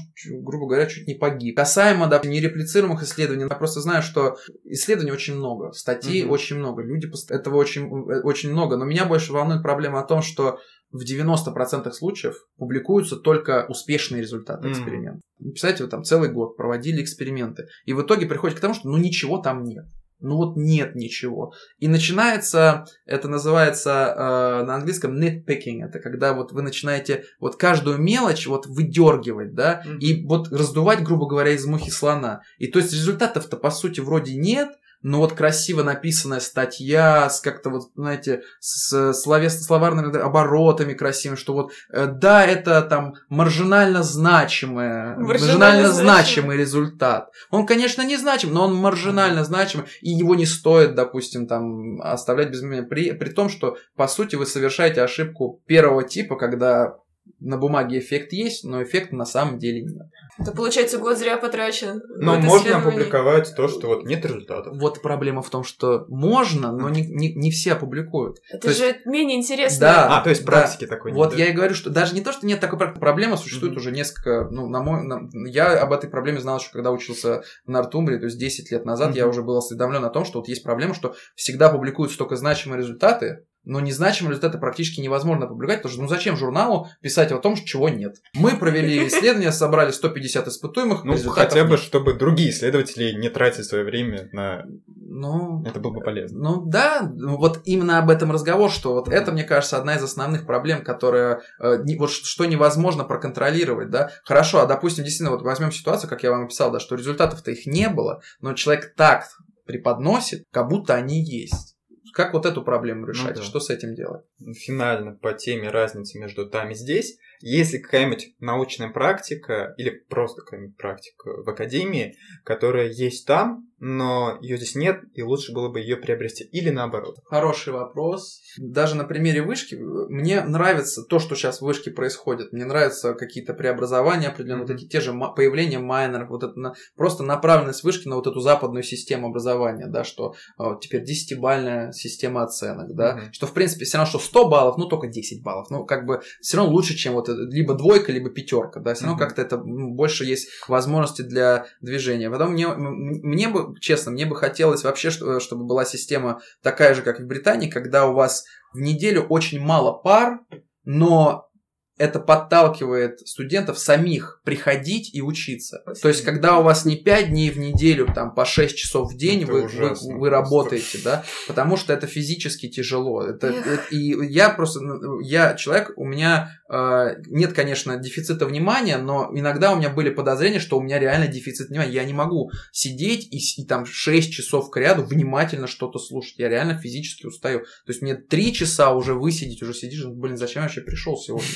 [0.43, 1.57] грубо говоря, чуть не погиб.
[1.57, 6.29] Касаемо да, нереплицируемых исследований, я просто знаю, что исследований очень много, статей mm-hmm.
[6.29, 10.21] очень много, люди этого очень, э, очень много, но меня больше волнует проблема о том,
[10.21, 10.59] что
[10.95, 15.19] в 90% случаев публикуются только успешные результаты эксперимента.
[15.19, 15.21] Mm.
[15.45, 19.39] Вы там целый год проводили эксперименты, и в итоге приходите к тому, что ну ничего
[19.39, 19.85] там нет.
[20.21, 21.53] Ну вот нет ничего.
[21.79, 27.99] И начинается, это называется э, на английском nitpicking, это когда вот вы начинаете вот каждую
[27.99, 29.99] мелочь вот выдергивать, да, mm-hmm.
[29.99, 32.41] и вот раздувать, грубо говоря, из мухи слона.
[32.59, 34.71] И то есть результатов-то по сути вроде нет,
[35.05, 41.53] но вот красиво написанная статья с как-то вот, знаете, с словес, словарными оборотами красивыми, что
[41.53, 47.29] вот, э, да, это там маржинально значимое, маржинально, маржинально значимый результат.
[47.51, 52.51] Он, конечно, не значим, но он маржинально значимый, и его не стоит, допустим, там оставлять
[52.51, 56.97] без внимания, при, при том, что, по сути, вы совершаете ошибку первого типа, когда
[57.41, 60.07] на бумаге эффект есть, но эффекта на самом деле нет.
[60.39, 62.03] Это получается год зря потрачен.
[62.17, 64.77] Но можно опубликовать то, что вот нет результатов.
[64.77, 68.39] Вот проблема в том, что можно, но не, не, не все опубликуют.
[68.51, 69.07] Это то же есть...
[69.07, 69.81] менее интересно.
[69.81, 70.19] Да.
[70.19, 70.97] А, то есть практики да.
[70.97, 71.19] такой нет.
[71.19, 71.37] Вот да?
[71.37, 73.79] я и говорю, что даже не то, что нет такой практики, проблема существует mm-hmm.
[73.79, 77.71] уже несколько, ну, на мой, на, я об этой проблеме знал еще, когда учился в
[77.71, 79.19] Нортумбре, то есть 10 лет назад mm-hmm.
[79.19, 82.79] я уже был осведомлен о том, что вот есть проблема, что всегда публикуются только значимые
[82.79, 87.57] результаты, но незначимые результаты практически невозможно опубликовать, потому что ну зачем журналу писать о том,
[87.57, 88.17] чего нет.
[88.35, 91.05] Мы провели исследование, собрали 150 испытуемых.
[91.05, 91.81] Ну, хотя бы, нет.
[91.81, 94.65] чтобы другие исследователи не тратили свое время на...
[94.87, 96.39] Ну, это было бы полезно.
[96.39, 100.47] Ну да, вот именно об этом разговор, что вот это, мне кажется, одна из основных
[100.47, 104.11] проблем, которая э, не, вот что невозможно проконтролировать, да.
[104.25, 107.67] Хорошо, а допустим, действительно, вот возьмем ситуацию, как я вам описал, да, что результатов-то их
[107.67, 109.27] не было, но человек так
[109.67, 111.74] преподносит, как будто они есть.
[112.15, 113.37] Как вот эту проблему решать?
[113.37, 113.43] Ну, да.
[113.43, 114.25] Что с этим делать?
[114.55, 117.19] Финально по теме разницы между там и здесь.
[117.41, 124.57] Если какая-нибудь научная практика или просто какая-нибудь практика в академии, которая есть там, но ее
[124.57, 126.45] здесь нет, и лучше было бы ее приобрести.
[126.45, 127.19] Или наоборот.
[127.27, 128.41] Хороший вопрос.
[128.57, 132.53] Даже на примере вышки мне нравится то, что сейчас в вышке происходит.
[132.53, 134.69] Мне нравятся какие-то преобразования определенные, mm-hmm.
[134.69, 138.41] вот эти те же появления майнеров, вот это на, просто направленность вышки на вот эту
[138.41, 143.33] западную систему образования, да, что а, теперь десятибальная система оценок, да, mm-hmm.
[143.33, 146.23] что в принципе все равно, что 100 баллов, ну только 10 баллов, ну как бы
[146.41, 149.27] все равно лучше, чем вот либо двойка, либо пятерка, да, все равно mm-hmm.
[149.27, 152.31] как-то это больше есть возможности для движения.
[152.31, 157.21] Потом мне, мне бы честно, мне бы хотелось вообще, чтобы была система такая же, как
[157.21, 160.41] в Британии, когда у вас в неделю очень мало пар,
[160.85, 161.49] но
[161.97, 165.81] это подталкивает студентов самих приходить и учиться.
[165.83, 166.03] Спасибо.
[166.03, 169.17] То есть, когда у вас не 5 дней в неделю, там, по 6 часов в
[169.17, 173.23] день вы, вы, вы работаете, да, потому что это физически тяжело.
[173.23, 178.99] Это, это, и я просто, ну, я человек, у меня э, нет, конечно, дефицита внимания,
[178.99, 181.93] но иногда у меня были подозрения, что у меня реально дефицит внимания.
[181.93, 186.39] Я не могу сидеть и, и там 6 часов к ряду внимательно что-то слушать.
[186.39, 187.61] Я реально физически устаю.
[187.61, 191.47] То есть, мне 3 часа уже высидеть, уже сидишь, блин, зачем я вообще пришел сегодня?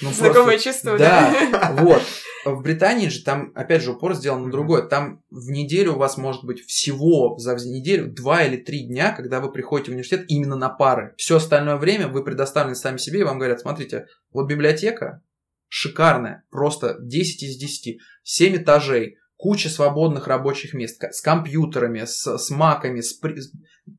[0.00, 0.70] Ну, Знакомое просто...
[0.70, 1.34] чувство, да?
[1.52, 2.02] Да, вот.
[2.44, 4.82] В Британии же там, опять же, упор сделан на другое.
[4.82, 9.40] Там в неделю у вас может быть всего за неделю два или три дня, когда
[9.40, 11.14] вы приходите в университет именно на пары.
[11.16, 15.22] Все остальное время вы предоставлены сами себе, и вам говорят, смотрите, вот библиотека
[15.68, 22.50] шикарная, просто 10 из 10, 7 этажей, куча свободных рабочих мест с компьютерами, с, с
[22.50, 23.18] маками, с,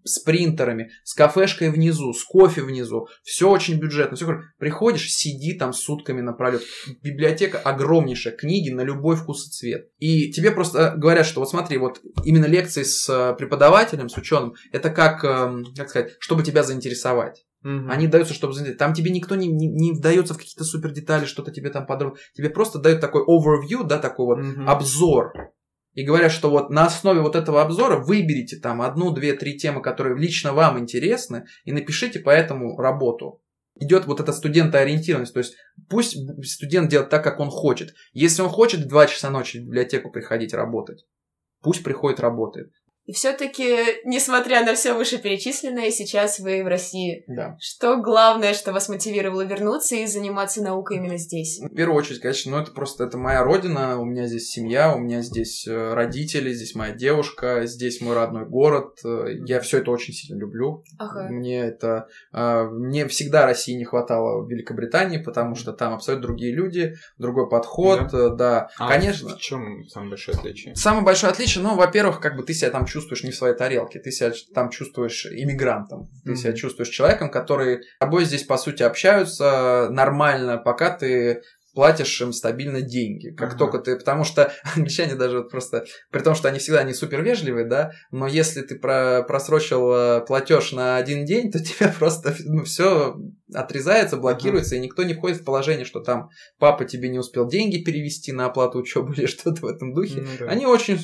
[0.03, 3.07] с принтерами, с кафешкой внизу, с кофе внизу.
[3.23, 4.17] Все очень бюджетно.
[4.17, 6.63] Все Приходишь, сиди там сутками напролет.
[7.01, 9.89] Библиотека огромнейшая, книги на любой вкус и цвет.
[9.97, 14.55] И тебе просто говорят, что вот смотри, вот именно лекции с э, преподавателем, с ученым,
[14.73, 17.45] это как, эм, как сказать, чтобы тебя заинтересовать.
[17.63, 17.89] Угу.
[17.89, 18.53] Они даются, чтобы.
[18.73, 22.17] Там тебе никто не, не, не вдается в какие-то супер детали, что-то тебе там подробно.
[22.33, 24.69] Тебе просто дают такой overview, да, такой вот угу.
[24.69, 25.33] обзор.
[25.93, 29.81] И говорят, что вот на основе вот этого обзора выберите там одну, две, три темы,
[29.81, 33.41] которые лично вам интересны, и напишите по этому работу.
[33.81, 35.55] Идет вот эта студентоориентированность, то есть
[35.89, 37.93] пусть студент делает так, как он хочет.
[38.13, 41.05] Если он хочет в 2 часа ночи в библиотеку приходить работать,
[41.61, 42.71] пусть приходит работает.
[43.09, 47.23] И все-таки, несмотря на все вышеперечисленное, сейчас вы в России.
[47.25, 47.57] Да.
[47.59, 51.59] Что главное, что вас мотивировало вернуться и заниматься наукой именно здесь?
[51.59, 54.99] В первую очередь, конечно, ну это просто это моя родина, у меня здесь семья, у
[54.99, 58.99] меня здесь э, родители, здесь моя девушка, здесь мой родной город.
[59.03, 60.83] Э, я все это очень сильно люблю.
[60.99, 61.29] Ага.
[61.29, 66.53] Мне это э, мне всегда России не хватало в Великобритании, потому что там абсолютно другие
[66.53, 68.29] люди, другой подход, да.
[68.29, 68.69] да.
[68.77, 69.29] А Конечно.
[69.29, 70.75] В чем самое большое отличие?
[70.75, 73.99] Самое большое отличие, ну, во-первых, как бы ты себя там чувствуешь не в своей тарелке,
[73.99, 76.35] ты себя там чувствуешь иммигрантом, ты mm-hmm.
[76.35, 81.41] себя чувствуешь человеком, который с тобой здесь, по сути, общаются нормально, пока ты
[81.73, 83.29] платишь им стабильно деньги.
[83.29, 83.57] Как uh-huh.
[83.57, 83.95] только ты...
[83.95, 85.85] Потому что англичане даже вот просто...
[86.11, 90.25] При том, что они всегда не супер вежливые, да, но если ты про, просрочил э,
[90.25, 93.15] платеж на один день, то тебе просто ну, все
[93.53, 94.79] отрезается, блокируется, uh-huh.
[94.79, 98.47] и никто не входит в положение, что там папа тебе не успел деньги перевести на
[98.47, 100.19] оплату учебы или что-то в этом духе.
[100.19, 100.47] Uh-huh.
[100.47, 100.99] Они очень,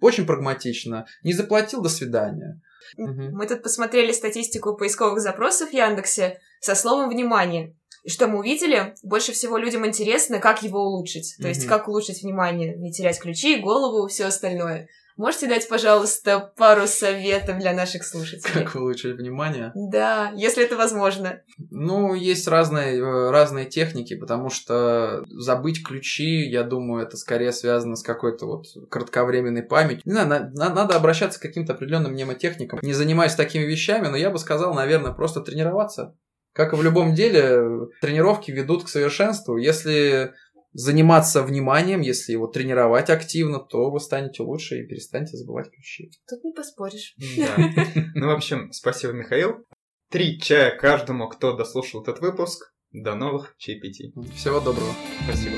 [0.00, 1.06] очень прагматично.
[1.22, 2.60] Не заплатил, до свидания.
[2.96, 7.74] Мы тут посмотрели статистику поисковых запросов в Яндексе со словом «внимание».
[8.04, 8.94] И что мы увидели?
[9.02, 11.34] Больше всего людям интересно, как его улучшить.
[11.38, 11.48] То mm-hmm.
[11.48, 14.88] есть, как улучшить внимание, не терять ключи, голову, все остальное.
[15.18, 18.64] Можете дать, пожалуйста, пару советов для наших слушателей?
[18.64, 19.72] Как улучшить внимание?
[19.74, 21.42] Да, если это возможно.
[21.70, 27.96] Ну, есть разные, э, разные техники, потому что забыть ключи, я думаю, это скорее связано
[27.96, 30.02] с какой-то вот кратковременной памятью.
[30.04, 32.78] Не знаю, на, надо обращаться к каким-то определенным мнемотехникам.
[32.80, 36.14] Не занимаюсь такими вещами, но я бы сказал, наверное, просто тренироваться.
[36.58, 39.56] Как и в любом деле, тренировки ведут к совершенству.
[39.56, 40.32] Если
[40.72, 46.10] заниматься вниманием, если его тренировать активно, то вы станете лучше и перестанете забывать ключи.
[46.28, 47.14] Тут не поспоришь.
[47.36, 47.56] Да.
[48.14, 49.64] Ну, в общем, спасибо, Михаил.
[50.10, 52.72] Три чая каждому, кто дослушал этот выпуск.
[52.90, 54.14] До новых чаепитий.
[54.34, 54.94] Всего доброго.
[55.24, 55.56] Спасибо.